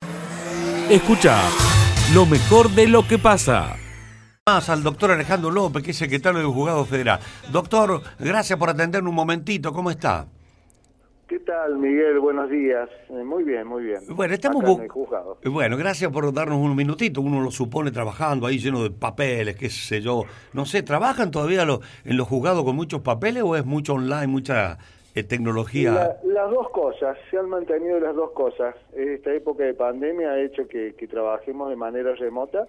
Escucha 0.90 1.40
lo 2.14 2.26
mejor 2.26 2.70
de 2.70 2.88
lo 2.88 3.06
que 3.06 3.18
pasa. 3.18 3.76
Más 4.46 4.68
al 4.68 4.82
doctor 4.82 5.10
Alejandro 5.10 5.50
López, 5.50 5.82
que 5.82 5.92
es 5.92 5.96
secretario 5.96 6.38
del 6.40 6.48
Juzgado 6.48 6.84
Federal. 6.84 7.18
Doctor, 7.50 8.02
gracias 8.18 8.58
por 8.58 8.68
atenderme 8.68 9.08
un 9.08 9.14
momentito. 9.14 9.72
¿Cómo 9.72 9.90
está? 9.90 10.26
¿Qué 11.28 11.38
tal, 11.40 11.78
Miguel? 11.78 12.20
Buenos 12.20 12.50
días. 12.50 12.88
Eh, 13.08 13.24
muy 13.24 13.44
bien, 13.44 13.66
muy 13.66 13.84
bien. 13.84 14.00
Bueno, 14.10 14.34
estamos 14.34 14.62
Bueno, 15.44 15.76
gracias 15.78 16.12
por 16.12 16.30
darnos 16.34 16.58
un 16.58 16.76
minutito. 16.76 17.22
Uno 17.22 17.40
lo 17.40 17.50
supone 17.50 17.90
trabajando 17.90 18.46
ahí 18.46 18.58
lleno 18.58 18.82
de 18.82 18.90
papeles, 18.90 19.56
qué 19.56 19.70
sé 19.70 20.02
yo. 20.02 20.24
No 20.52 20.66
sé, 20.66 20.82
¿trabajan 20.82 21.30
todavía 21.30 21.62
en 21.62 22.16
los 22.16 22.28
juzgados 22.28 22.62
con 22.64 22.76
muchos 22.76 23.00
papeles 23.00 23.42
o 23.42 23.56
es 23.56 23.64
mucho 23.64 23.94
online, 23.94 24.26
mucha 24.26 24.76
eh, 25.14 25.22
tecnología? 25.22 26.18
las 26.24 26.50
dos 26.50 26.68
cosas, 26.70 27.16
se 27.30 27.38
han 27.38 27.48
mantenido 27.48 27.98
las 28.00 28.14
dos 28.14 28.32
cosas. 28.32 28.74
Esta 28.94 29.32
época 29.32 29.64
de 29.64 29.72
pandemia 29.72 30.32
ha 30.32 30.40
hecho 30.40 30.68
que 30.68 30.92
trabajemos 31.08 31.70
de 31.70 31.76
manera 31.76 32.14
remota 32.16 32.68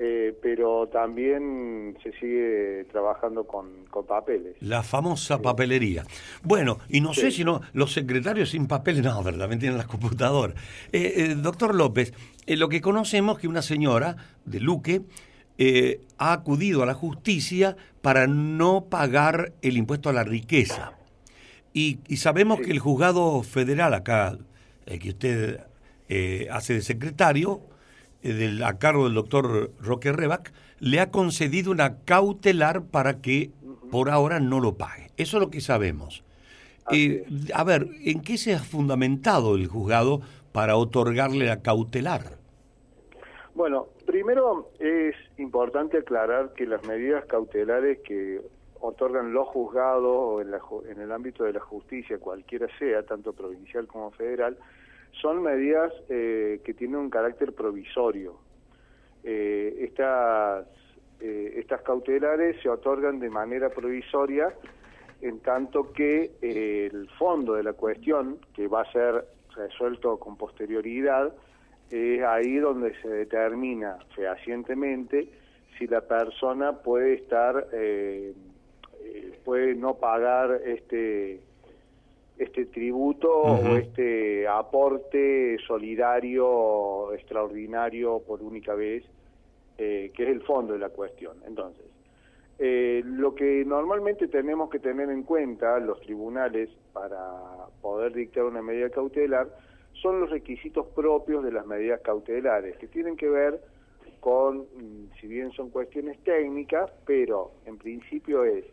eh, 0.00 0.32
pero 0.40 0.86
también 0.86 1.98
se 2.00 2.12
sigue 2.12 2.86
trabajando 2.92 3.44
con, 3.44 3.88
papeles. 4.06 4.54
La 4.60 4.84
famosa 4.84 5.42
papelería. 5.42 6.04
Bueno, 6.44 6.78
y 6.88 7.00
no 7.00 7.14
sé 7.14 7.32
si 7.32 7.42
no, 7.42 7.62
los 7.72 7.94
secretarios 7.94 8.50
sin 8.50 8.68
papeles, 8.68 9.02
no, 9.02 9.20
¿verdad? 9.24 9.48
tienen 9.48 9.76
las 9.76 9.88
computadoras. 9.88 10.54
Eh, 10.92 11.14
eh, 11.16 11.34
doctor 11.34 11.74
López, 11.74 12.14
lo 12.46 12.68
que 12.68 12.80
conocemos 12.80 13.40
que 13.40 13.48
una 13.48 13.60
señora 13.60 14.16
de 14.44 14.60
Luque 14.60 15.02
ha 16.18 16.32
acudido 16.32 16.84
a 16.84 16.86
la 16.86 16.94
justicia 16.94 17.76
para 18.00 18.28
no 18.28 18.84
pagar 18.84 19.54
el 19.62 19.76
impuesto 19.76 20.08
a 20.08 20.12
la 20.12 20.22
riqueza. 20.22 20.92
Y, 21.72 21.98
sabemos 22.16 22.60
que 22.60 22.70
el 22.70 22.78
juzgado 22.78 23.42
federal 23.42 23.94
acá, 23.94 24.38
que 24.86 25.08
usted 25.08 25.60
hace 26.52 26.74
de 26.74 26.82
secretario, 26.82 27.62
eh, 27.62 27.67
del, 28.22 28.62
a 28.62 28.78
cargo 28.78 29.04
del 29.04 29.14
doctor 29.14 29.70
Roque 29.80 30.12
Rebac, 30.12 30.52
le 30.80 31.00
ha 31.00 31.10
concedido 31.10 31.70
una 31.70 31.98
cautelar 32.04 32.82
para 32.82 33.20
que 33.20 33.50
por 33.90 34.10
ahora 34.10 34.40
no 34.40 34.60
lo 34.60 34.74
pague. 34.74 35.10
Eso 35.16 35.38
es 35.38 35.42
lo 35.42 35.50
que 35.50 35.60
sabemos. 35.60 36.24
Eh, 36.90 37.26
a 37.54 37.64
ver, 37.64 37.88
¿en 38.04 38.22
qué 38.22 38.38
se 38.38 38.54
ha 38.54 38.58
fundamentado 38.58 39.56
el 39.56 39.66
juzgado 39.66 40.20
para 40.52 40.76
otorgarle 40.76 41.46
la 41.46 41.60
cautelar? 41.60 42.38
Bueno, 43.54 43.88
primero 44.06 44.70
es 44.78 45.14
importante 45.36 45.98
aclarar 45.98 46.52
que 46.54 46.66
las 46.66 46.84
medidas 46.86 47.24
cautelares 47.26 47.98
que 48.04 48.40
otorgan 48.80 49.32
los 49.32 49.48
juzgados 49.48 50.06
o 50.06 50.40
en, 50.40 50.50
en 50.90 51.00
el 51.00 51.12
ámbito 51.12 51.44
de 51.44 51.52
la 51.52 51.60
justicia, 51.60 52.18
cualquiera 52.18 52.68
sea, 52.78 53.02
tanto 53.02 53.32
provincial 53.32 53.86
como 53.86 54.10
federal, 54.12 54.56
son 55.12 55.42
medidas 55.42 55.92
eh, 56.08 56.60
que 56.64 56.74
tienen 56.74 56.96
un 56.96 57.10
carácter 57.10 57.52
provisorio, 57.52 58.38
eh, 59.24 59.76
estas, 59.80 60.66
eh, 61.20 61.54
estas 61.56 61.82
cautelares 61.82 62.60
se 62.62 62.68
otorgan 62.68 63.18
de 63.18 63.30
manera 63.30 63.68
provisoria 63.70 64.54
en 65.20 65.40
tanto 65.40 65.92
que 65.92 66.32
eh, 66.40 66.90
el 66.92 67.08
fondo 67.18 67.54
de 67.54 67.62
la 67.62 67.72
cuestión, 67.72 68.38
que 68.54 68.68
va 68.68 68.82
a 68.82 68.92
ser 68.92 69.24
resuelto 69.56 70.18
con 70.18 70.36
posterioridad, 70.36 71.32
es 71.90 72.22
ahí 72.22 72.56
donde 72.56 72.94
se 73.00 73.08
determina 73.08 73.98
fehacientemente 74.14 75.28
si 75.78 75.86
la 75.86 76.02
persona 76.02 76.72
puede 76.72 77.14
estar, 77.14 77.68
eh, 77.72 78.34
eh, 79.00 79.38
puede 79.44 79.74
no 79.74 79.94
pagar 79.94 80.60
este 80.64 81.40
este 82.38 82.66
tributo 82.66 83.30
o 83.30 83.76
este 83.76 84.46
aporte 84.46 85.56
solidario 85.66 87.12
extraordinario 87.12 88.20
por 88.20 88.42
única 88.42 88.74
vez, 88.74 89.04
que 89.76 90.12
es 90.16 90.28
el 90.28 90.42
fondo 90.42 90.72
de 90.72 90.78
la 90.78 90.90
cuestión. 90.90 91.36
Entonces, 91.46 91.84
eh, 92.60 93.02
lo 93.04 93.36
que 93.36 93.64
normalmente 93.64 94.26
tenemos 94.26 94.68
que 94.68 94.80
tener 94.80 95.08
en 95.10 95.22
cuenta 95.22 95.78
los 95.78 96.00
tribunales 96.00 96.68
para 96.92 97.22
poder 97.80 98.12
dictar 98.12 98.44
una 98.44 98.62
medida 98.62 98.90
cautelar 98.90 99.48
son 100.02 100.20
los 100.20 100.30
requisitos 100.30 100.86
propios 100.88 101.44
de 101.44 101.52
las 101.52 101.66
medidas 101.66 102.00
cautelares, 102.00 102.76
que 102.78 102.88
tienen 102.88 103.16
que 103.16 103.28
ver 103.28 103.60
con, 104.18 104.58
mm, 104.58 105.12
si 105.20 105.28
bien 105.28 105.52
son 105.52 105.70
cuestiones 105.70 106.18
técnicas, 106.24 106.90
pero 107.06 107.52
en 107.64 107.78
principio 107.78 108.44
es 108.44 108.64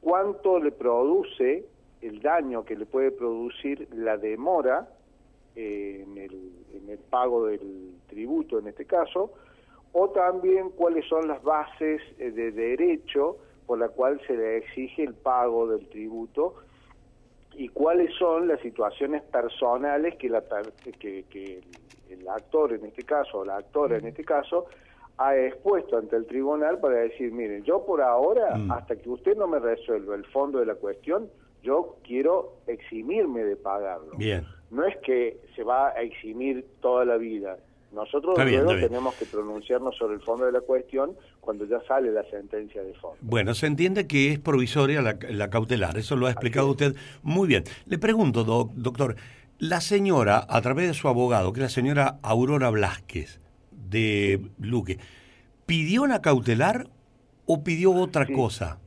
cuánto 0.00 0.58
le 0.58 0.72
produce 0.72 1.64
daño 2.24 2.64
que 2.64 2.74
le 2.74 2.86
puede 2.86 3.12
producir 3.12 3.86
la 3.94 4.16
demora 4.16 4.88
eh, 5.54 6.04
en, 6.04 6.18
el, 6.18 6.52
en 6.74 6.88
el 6.88 6.98
pago 6.98 7.46
del 7.46 7.92
tributo 8.08 8.58
en 8.58 8.66
este 8.66 8.86
caso, 8.86 9.32
o 9.92 10.08
también 10.10 10.70
cuáles 10.70 11.06
son 11.06 11.28
las 11.28 11.40
bases 11.44 12.02
eh, 12.18 12.32
de 12.32 12.50
derecho 12.50 13.36
por 13.66 13.78
la 13.78 13.88
cual 13.90 14.20
se 14.26 14.36
le 14.36 14.56
exige 14.56 15.04
el 15.04 15.14
pago 15.14 15.68
del 15.68 15.86
tributo 15.88 16.56
y 17.52 17.68
cuáles 17.68 18.12
son 18.16 18.48
las 18.48 18.60
situaciones 18.60 19.22
personales 19.22 20.16
que, 20.16 20.28
la, 20.28 20.42
que, 20.98 21.24
que 21.30 21.60
el 22.10 22.28
actor 22.28 22.72
en 22.72 22.84
este 22.86 23.04
caso, 23.04 23.38
o 23.38 23.44
la 23.44 23.58
actora 23.58 23.98
en 23.98 24.06
este 24.06 24.24
caso, 24.24 24.66
ha 25.18 25.36
expuesto 25.36 25.96
ante 25.96 26.16
el 26.16 26.26
tribunal 26.26 26.80
para 26.80 26.96
decir, 26.96 27.30
miren, 27.32 27.62
yo 27.62 27.84
por 27.84 28.02
ahora, 28.02 28.56
mm. 28.56 28.72
hasta 28.72 28.96
que 28.96 29.08
usted 29.08 29.36
no 29.36 29.46
me 29.46 29.60
resuelva 29.60 30.16
el 30.16 30.24
fondo 30.26 30.58
de 30.58 30.66
la 30.66 30.74
cuestión, 30.74 31.30
yo 31.64 31.96
quiero 32.04 32.58
eximirme 32.68 33.42
de 33.42 33.56
pagarlo. 33.56 34.16
Bien. 34.16 34.44
No 34.70 34.84
es 34.84 34.96
que 34.98 35.40
se 35.56 35.64
va 35.64 35.88
a 35.88 36.02
eximir 36.02 36.64
toda 36.80 37.04
la 37.04 37.16
vida, 37.16 37.58
nosotros 37.94 38.36
luego 38.36 38.74
tenemos 38.74 39.14
que 39.14 39.24
pronunciarnos 39.24 39.96
sobre 39.96 40.14
el 40.14 40.20
fondo 40.20 40.44
de 40.44 40.52
la 40.52 40.60
cuestión 40.60 41.16
cuando 41.40 41.64
ya 41.64 41.80
sale 41.86 42.10
la 42.10 42.24
sentencia 42.28 42.82
de 42.82 42.92
fondo. 42.94 43.16
Bueno, 43.20 43.54
se 43.54 43.66
entiende 43.66 44.06
que 44.06 44.32
es 44.32 44.38
provisoria 44.40 45.00
la, 45.00 45.50
cautelar, 45.50 45.96
eso 45.96 46.16
lo 46.16 46.26
ha 46.26 46.30
explicado 46.30 46.70
usted 46.70 46.96
muy 47.22 47.46
bien. 47.46 47.64
Le 47.86 47.98
pregunto, 47.98 48.42
doctor, 48.44 49.14
la 49.58 49.80
señora, 49.80 50.44
a 50.48 50.60
través 50.60 50.88
de 50.88 50.94
su 50.94 51.08
abogado, 51.08 51.52
que 51.52 51.60
es 51.60 51.64
la 51.64 51.68
señora 51.68 52.18
Aurora 52.22 52.70
Blasquez 52.70 53.40
de 53.70 54.40
Luque, 54.58 54.98
¿pidió 55.64 56.02
una 56.02 56.20
cautelar 56.20 56.88
o 57.46 57.62
pidió 57.62 57.92
otra 57.92 58.26
cosa? 58.26 58.80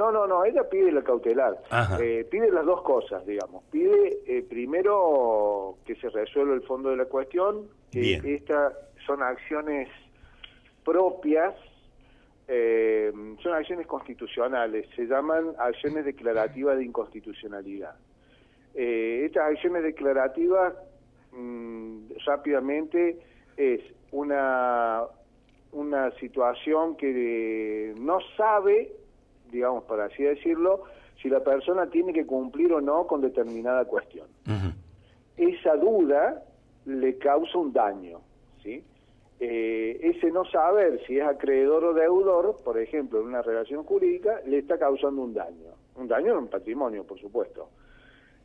No, 0.00 0.10
no, 0.10 0.26
no, 0.26 0.46
ella 0.46 0.66
pide 0.66 0.90
la 0.92 1.02
cautelar. 1.02 1.60
Eh, 2.00 2.26
pide 2.30 2.50
las 2.50 2.64
dos 2.64 2.80
cosas, 2.80 3.26
digamos. 3.26 3.64
Pide 3.64 4.20
eh, 4.26 4.42
primero 4.48 5.76
que 5.84 5.94
se 5.96 6.08
resuelva 6.08 6.54
el 6.54 6.62
fondo 6.62 6.88
de 6.88 6.96
la 6.96 7.04
cuestión, 7.04 7.68
que 7.92 8.14
estas 8.24 8.72
son 9.04 9.22
acciones 9.22 9.90
propias, 10.86 11.54
eh, 12.48 13.12
son 13.42 13.52
acciones 13.52 13.86
constitucionales, 13.86 14.88
se 14.96 15.04
llaman 15.04 15.52
acciones 15.58 16.06
declarativas 16.06 16.78
de 16.78 16.84
inconstitucionalidad. 16.86 17.94
estas 18.74 19.50
acciones 19.50 19.82
declarativas, 19.82 20.72
mm, 21.32 22.12
rápidamente, 22.24 23.18
es 23.58 23.82
una, 24.12 25.02
una 25.72 26.10
situación 26.12 26.96
que 26.96 27.92
no 27.98 28.18
sabe 28.38 28.99
digamos, 29.50 29.84
por 29.84 30.00
así 30.00 30.22
decirlo, 30.22 30.84
si 31.20 31.28
la 31.28 31.40
persona 31.40 31.88
tiene 31.88 32.12
que 32.12 32.26
cumplir 32.26 32.72
o 32.72 32.80
no 32.80 33.06
con 33.06 33.20
determinada 33.20 33.84
cuestión. 33.84 34.28
Esa 35.36 35.76
duda 35.76 36.42
le 36.86 37.18
causa 37.18 37.58
un 37.58 37.72
daño, 37.72 38.20
¿sí? 38.62 38.84
Eh, 39.38 39.98
ese 40.02 40.30
no 40.30 40.44
saber 40.44 41.00
si 41.06 41.18
es 41.18 41.24
acreedor 41.24 41.84
o 41.84 41.94
deudor, 41.94 42.56
por 42.62 42.78
ejemplo, 42.78 43.20
en 43.20 43.26
una 43.26 43.40
relación 43.40 43.84
jurídica, 43.84 44.40
le 44.46 44.58
está 44.58 44.78
causando 44.78 45.22
un 45.22 45.32
daño. 45.32 45.72
Un 45.96 46.08
daño 46.08 46.32
en 46.32 46.38
un 46.38 46.48
patrimonio, 46.48 47.04
por 47.04 47.18
supuesto. 47.18 47.70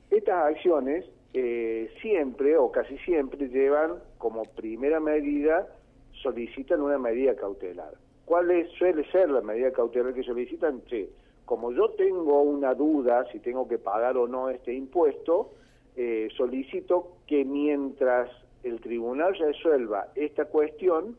Estas 0.09 0.45
acciones 0.45 1.05
eh, 1.33 1.91
siempre 2.01 2.55
o 2.55 2.71
casi 2.71 2.97
siempre 2.99 3.49
llevan 3.49 3.95
como 4.17 4.43
primera 4.43 5.01
medida, 5.01 5.67
solicitan 6.13 6.81
una 6.81 6.97
medida 6.97 7.35
cautelar. 7.35 7.93
¿Cuál 8.25 8.67
suele 8.77 9.09
ser 9.11 9.29
la 9.29 9.41
medida 9.41 9.71
cautelar 9.71 10.13
que 10.13 10.23
solicitan? 10.23 10.81
Sí, 10.89 11.09
como 11.45 11.71
yo 11.71 11.89
tengo 11.91 12.41
una 12.41 12.73
duda 12.73 13.25
si 13.31 13.39
tengo 13.39 13.67
que 13.67 13.77
pagar 13.77 14.17
o 14.17 14.27
no 14.27 14.49
este 14.49 14.73
impuesto, 14.73 15.51
eh, 15.95 16.27
solicito 16.35 17.17
que 17.27 17.45
mientras 17.45 18.29
el 18.63 18.81
tribunal 18.81 19.35
resuelva 19.35 20.07
esta 20.15 20.45
cuestión, 20.45 21.15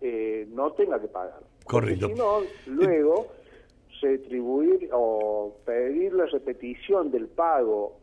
eh, 0.00 0.46
no 0.50 0.72
tenga 0.72 1.00
que 1.00 1.08
pagar. 1.08 1.40
Correcto. 1.64 2.06
Si 2.06 2.14
no, 2.14 2.40
luego 2.66 3.26
se 4.00 4.14
atribuir 4.14 4.88
o 4.92 5.56
pedir 5.64 6.12
la 6.14 6.26
repetición 6.26 7.10
del 7.10 7.26
pago 7.26 7.96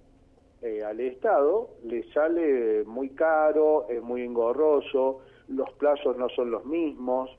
eh, 0.61 0.83
al 0.83 0.99
Estado 0.99 1.69
le 1.83 2.03
sale 2.11 2.83
muy 2.83 3.09
caro, 3.09 3.87
es 3.89 4.01
muy 4.01 4.21
engorroso, 4.23 5.21
los 5.47 5.69
plazos 5.73 6.17
no 6.17 6.29
son 6.29 6.51
los 6.51 6.65
mismos, 6.65 7.29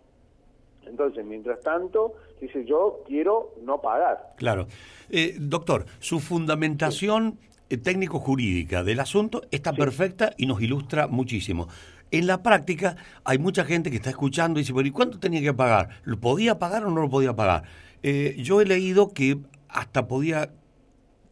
entonces, 0.87 1.25
mientras 1.25 1.61
tanto, 1.61 2.15
dice 2.41 2.65
yo 2.65 3.03
quiero 3.07 3.55
no 3.65 3.81
pagar. 3.81 4.35
Claro. 4.37 4.67
Eh, 5.11 5.37
doctor, 5.39 5.87
su 6.01 6.21
fundamentación 6.21 7.39
eh, 7.69 7.77
técnico-jurídica 7.77 8.85
del 8.85 9.01
asunto 9.01 9.43
está 9.51 9.73
perfecta 9.73 10.33
y 10.37 10.47
nos 10.47 10.61
ilustra 10.61 11.07
muchísimo. 11.07 11.69
En 12.11 12.27
la 12.27 12.43
práctica 12.43 12.97
hay 13.25 13.39
mucha 13.39 13.65
gente 13.65 13.91
que 13.91 13.97
está 13.97 14.11
escuchando 14.11 14.61
y 14.61 14.65
dice, 14.65 14.75
¿y 14.85 14.91
cuánto 14.91 15.19
tenía 15.19 15.41
que 15.41 15.55
pagar? 15.55 15.89
¿Lo 16.05 16.19
podía 16.21 16.59
pagar 16.59 16.85
o 16.85 16.91
no 16.91 17.01
lo 17.01 17.09
podía 17.09 17.35
pagar? 17.35 17.65
Eh, 18.03 18.37
yo 18.39 18.61
he 18.61 18.67
leído 18.67 19.13
que 19.13 19.39
hasta 19.69 20.07
podía 20.07 20.51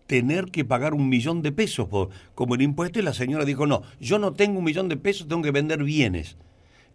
tener 0.06 0.46
que 0.46 0.64
pagar 0.64 0.94
un 0.94 1.08
millón 1.08 1.42
de 1.42 1.52
pesos 1.52 1.86
por, 1.86 2.08
como 2.34 2.54
el 2.54 2.62
impuesto 2.62 2.98
y 2.98 3.02
la 3.02 3.12
señora 3.12 3.44
dijo, 3.44 3.66
no, 3.66 3.82
yo 4.00 4.18
no 4.18 4.32
tengo 4.32 4.58
un 4.58 4.64
millón 4.64 4.88
de 4.88 4.96
pesos, 4.96 5.28
tengo 5.28 5.42
que 5.42 5.50
vender 5.50 5.84
bienes. 5.84 6.36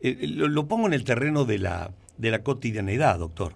lo, 0.01 0.67
pongo 0.67 0.87
en 0.87 0.93
el 0.93 1.03
terreno 1.03 1.45
de 1.45 1.59
la, 1.59 1.91
de 2.17 2.31
la 2.31 2.43
cotidianidad, 2.43 3.19
doctor. 3.19 3.53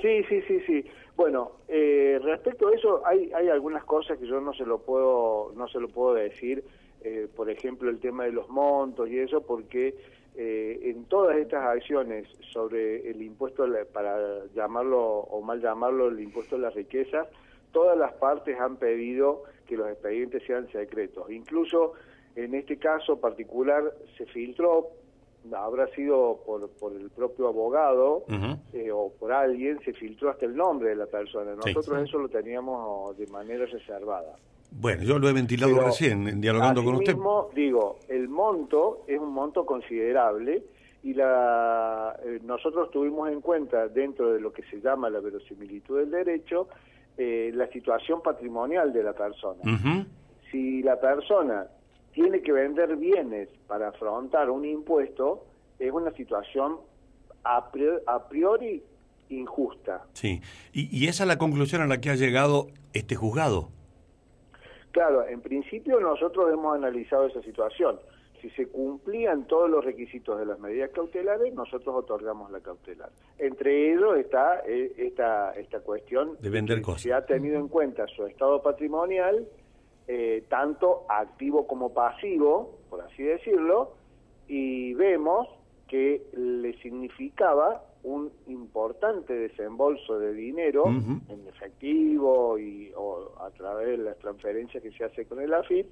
Sí, 0.00 0.22
sí, 0.28 0.42
sí, 0.46 0.60
sí. 0.66 0.84
Bueno, 1.16 1.52
eh, 1.68 2.18
respecto 2.22 2.68
a 2.68 2.74
eso, 2.74 3.02
hay, 3.06 3.32
hay 3.32 3.48
algunas 3.48 3.84
cosas 3.84 4.18
que 4.18 4.26
yo 4.26 4.40
no 4.40 4.52
se 4.52 4.66
lo 4.66 4.78
puedo, 4.78 5.52
no 5.56 5.66
se 5.68 5.80
lo 5.80 5.88
puedo 5.88 6.14
decir, 6.14 6.62
eh, 7.02 7.28
por 7.34 7.48
ejemplo, 7.48 7.88
el 7.88 7.98
tema 7.98 8.24
de 8.24 8.32
los 8.32 8.48
montos 8.48 9.08
y 9.08 9.18
eso, 9.18 9.40
porque 9.40 9.94
eh, 10.36 10.80
en 10.82 11.04
todas 11.04 11.36
estas 11.38 11.64
acciones 11.64 12.28
sobre 12.52 13.08
el 13.10 13.22
impuesto, 13.22 13.66
para 13.92 14.44
llamarlo 14.54 15.02
o 15.02 15.40
mal 15.40 15.62
llamarlo, 15.62 16.08
el 16.08 16.20
impuesto 16.20 16.56
a 16.56 16.58
la 16.58 16.70
riqueza, 16.70 17.26
todas 17.72 17.96
las 17.96 18.12
partes 18.14 18.58
han 18.60 18.76
pedido 18.76 19.44
que 19.66 19.76
los 19.76 19.88
expedientes 19.88 20.42
sean 20.46 20.70
secretos. 20.70 21.30
Incluso 21.30 21.94
en 22.34 22.54
este 22.54 22.76
caso 22.76 23.18
particular 23.18 23.94
se 24.18 24.26
filtró 24.26 24.90
habrá 25.54 25.86
sido 25.88 26.40
por, 26.44 26.68
por 26.70 26.92
el 26.92 27.10
propio 27.10 27.48
abogado 27.48 28.24
eh, 28.72 28.90
o 28.92 29.12
por 29.18 29.32
alguien, 29.32 29.78
se 29.84 29.92
filtró 29.92 30.30
hasta 30.30 30.46
el 30.46 30.56
nombre 30.56 30.90
de 30.90 30.96
la 30.96 31.06
persona. 31.06 31.54
Nosotros 31.54 32.08
eso 32.08 32.18
lo 32.18 32.28
teníamos 32.28 33.16
de 33.16 33.26
manera 33.28 33.66
reservada. 33.66 34.36
Bueno, 34.70 35.02
yo 35.04 35.18
lo 35.18 35.28
he 35.28 35.32
ventilado 35.32 35.78
recién, 35.80 36.40
dialogando 36.40 36.84
con 36.84 36.96
usted. 36.96 37.14
Mismo, 37.14 37.50
digo, 37.54 37.98
el 38.08 38.28
monto 38.28 39.04
es 39.06 39.18
un 39.18 39.32
monto 39.32 39.64
considerable 39.64 40.62
y 41.02 41.14
la, 41.14 42.16
eh, 42.24 42.40
nosotros 42.42 42.90
tuvimos 42.90 43.30
en 43.30 43.40
cuenta, 43.40 43.88
dentro 43.88 44.32
de 44.32 44.40
lo 44.40 44.52
que 44.52 44.62
se 44.64 44.80
llama 44.80 45.08
la 45.08 45.20
verosimilitud 45.20 45.98
del 46.00 46.10
derecho, 46.10 46.68
eh, 47.16 47.50
la 47.54 47.68
situación 47.68 48.20
patrimonial 48.22 48.92
de 48.92 49.02
la 49.02 49.12
persona. 49.12 49.62
Si 50.50 50.82
la 50.82 50.98
persona 51.00 51.66
tiene 52.16 52.40
que 52.40 52.50
vender 52.50 52.96
bienes 52.96 53.50
para 53.66 53.88
afrontar 53.88 54.48
un 54.48 54.64
impuesto, 54.64 55.44
es 55.78 55.92
una 55.92 56.10
situación 56.12 56.78
a 57.44 57.70
priori, 57.70 58.82
injusta. 59.28 60.06
Sí, 60.14 60.40
y, 60.72 61.08
esa 61.08 61.24
es 61.24 61.28
la 61.28 61.36
conclusión 61.36 61.82
a 61.82 61.86
la 61.86 62.00
que 62.00 62.08
ha 62.08 62.14
llegado 62.14 62.68
este 62.94 63.16
juzgado. 63.16 63.68
Claro, 64.92 65.28
en 65.28 65.42
principio 65.42 66.00
nosotros 66.00 66.50
hemos 66.50 66.74
analizado 66.74 67.26
esa 67.26 67.42
situación. 67.42 67.98
si 68.40 68.48
se 68.50 68.66
cumplían 68.68 69.46
todos 69.46 69.68
los 69.68 69.84
requisitos 69.84 70.38
de 70.38 70.46
las 70.46 70.58
medidas 70.58 70.90
cautelares, 70.94 71.52
nosotros 71.52 71.94
otorgamos 71.94 72.50
la 72.50 72.60
cautelar. 72.60 73.10
Entre 73.38 73.92
ellos 73.92 74.16
está 74.16 74.62
eh, 74.66 74.92
esta, 74.96 75.52
esta 75.52 75.80
cuestión 75.80 76.38
de 76.40 76.48
vender 76.48 76.80
cosas. 76.80 77.02
Se 77.02 77.12
ha 77.12 77.26
tenido 77.26 77.58
en 77.58 77.68
cuenta 77.68 78.06
su 78.06 78.26
estado 78.26 78.62
patrimonial, 78.62 79.46
eh, 80.08 80.44
tanto 80.48 81.04
activo 81.08 81.66
como 81.66 81.92
pasivo, 81.92 82.78
por 82.90 83.00
así 83.00 83.22
decirlo, 83.22 83.92
y 84.48 84.94
vemos 84.94 85.48
que 85.88 86.22
le 86.32 86.76
significaba 86.80 87.82
un 88.02 88.30
importante 88.46 89.32
desembolso 89.34 90.18
de 90.18 90.32
dinero 90.32 90.84
en 90.86 91.44
efectivo 91.48 92.56
y 92.58 92.92
o 92.96 93.32
a 93.40 93.50
través 93.50 93.98
de 93.98 94.04
las 94.04 94.16
transferencias 94.18 94.80
que 94.82 94.92
se 94.92 95.04
hace 95.04 95.26
con 95.26 95.40
el 95.40 95.52
AFIP. 95.52 95.86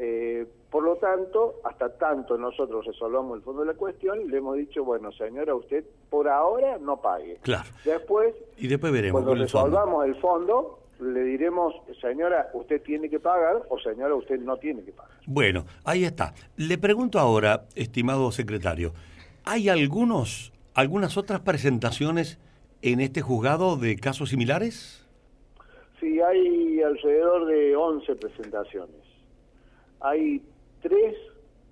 Eh, 0.00 0.46
por 0.70 0.84
lo 0.84 0.94
tanto, 0.96 1.56
hasta 1.64 1.88
tanto 1.98 2.38
nosotros 2.38 2.86
resolvamos 2.86 3.36
el 3.38 3.42
fondo 3.42 3.62
de 3.62 3.72
la 3.72 3.74
cuestión, 3.74 4.30
le 4.30 4.36
hemos 4.38 4.56
dicho, 4.56 4.84
bueno, 4.84 5.10
señora, 5.10 5.56
usted 5.56 5.84
por 6.08 6.28
ahora 6.28 6.78
no 6.78 7.00
pague. 7.00 7.38
Claro. 7.42 7.68
Después, 7.84 8.32
Y 8.56 8.68
después 8.68 8.92
veremos 8.92 9.22
cuando 9.22 9.32
con 9.32 9.40
el 9.40 9.48
fondo. 9.48 9.66
resolvamos 9.66 10.06
el 10.06 10.14
fondo, 10.20 10.78
le 11.00 11.22
diremos, 11.22 11.74
señora, 12.00 12.48
usted 12.54 12.82
tiene 12.82 13.08
que 13.08 13.20
pagar 13.20 13.62
o 13.68 13.78
señora, 13.78 14.14
usted 14.14 14.40
no 14.40 14.56
tiene 14.56 14.82
que 14.82 14.92
pagar. 14.92 15.12
Bueno, 15.26 15.64
ahí 15.84 16.04
está. 16.04 16.34
Le 16.56 16.78
pregunto 16.78 17.18
ahora, 17.18 17.66
estimado 17.74 18.30
secretario, 18.32 18.92
¿hay 19.44 19.68
algunos, 19.68 20.52
algunas 20.74 21.16
otras 21.16 21.40
presentaciones 21.40 22.38
en 22.82 23.00
este 23.00 23.20
juzgado 23.20 23.76
de 23.76 23.96
casos 23.96 24.30
similares? 24.30 25.06
Sí, 26.00 26.20
hay 26.20 26.80
alrededor 26.82 27.46
de 27.46 27.76
11 27.76 28.14
presentaciones. 28.16 28.96
Hay 30.00 30.42
tres 30.80 31.16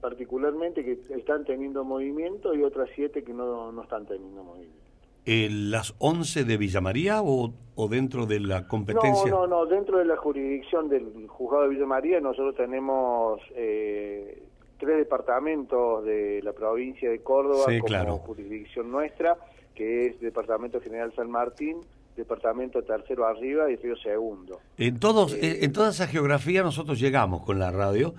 particularmente 0.00 0.84
que 0.84 1.00
están 1.16 1.44
teniendo 1.44 1.84
movimiento 1.84 2.54
y 2.54 2.62
otras 2.62 2.88
siete 2.94 3.24
que 3.24 3.32
no, 3.32 3.72
no 3.72 3.82
están 3.82 4.06
teniendo 4.06 4.42
movimiento. 4.42 4.85
Eh, 5.26 5.48
¿Las 5.50 5.94
11 5.98 6.44
de 6.44 6.56
Villa 6.56 6.80
María 6.80 7.20
o, 7.20 7.52
o 7.74 7.88
dentro 7.88 8.26
de 8.26 8.38
la 8.38 8.68
competencia? 8.68 9.28
No, 9.30 9.46
no, 9.46 9.64
no. 9.64 9.66
Dentro 9.66 9.98
de 9.98 10.04
la 10.04 10.16
jurisdicción 10.16 10.88
del 10.88 11.26
juzgado 11.26 11.64
de 11.64 11.70
Villa 11.70 11.86
María 11.86 12.20
nosotros 12.20 12.54
tenemos 12.54 13.40
eh, 13.56 14.42
tres 14.78 14.98
departamentos 14.98 16.04
de 16.04 16.40
la 16.44 16.52
provincia 16.52 17.10
de 17.10 17.20
Córdoba 17.22 17.64
Sí, 17.68 17.78
como 17.78 17.84
claro. 17.86 18.16
jurisdicción 18.18 18.90
nuestra, 18.90 19.36
que 19.74 20.06
es 20.06 20.20
Departamento 20.20 20.80
General 20.80 21.12
San 21.16 21.30
Martín, 21.30 21.78
Departamento 22.16 22.82
Tercero 22.82 23.26
Arriba 23.26 23.70
y 23.70 23.76
Río 23.76 23.96
Segundo. 23.96 24.60
En, 24.78 24.98
todos, 25.00 25.34
eh, 25.34 25.64
en 25.64 25.72
toda 25.72 25.90
esa 25.90 26.06
geografía 26.06 26.62
nosotros 26.62 27.00
llegamos 27.00 27.42
con 27.42 27.58
la 27.58 27.72
radio, 27.72 28.14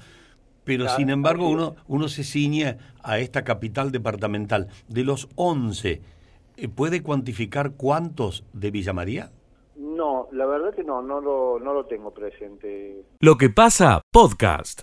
pero 0.65 0.83
Claro, 0.83 0.97
sin 0.97 1.09
embargo 1.09 1.49
uno, 1.49 1.75
uno 1.87 2.09
se 2.09 2.25
ciñe 2.25 2.77
a 3.01 3.19
esta 3.19 3.43
capital 3.45 3.91
departamental. 3.93 4.67
De 4.89 5.03
los 5.05 5.29
11, 5.35 5.91
eh, 5.91 6.01
¿puede 6.75 7.03
cuantificar 7.03 7.73
cuántos 7.77 8.43
de 8.53 8.71
Villa 8.71 8.93
María? 8.93 9.31
No, 9.75 10.27
la 10.31 10.45
verdad 10.45 10.73
que 10.73 10.83
no, 10.83 11.01
no 11.01 11.21
lo, 11.21 11.59
no 11.59 11.73
lo 11.73 11.85
tengo 11.85 12.11
presente. 12.11 13.03
Lo 13.19 13.37
que 13.37 13.49
pasa, 13.49 14.01
podcast. 14.11 14.81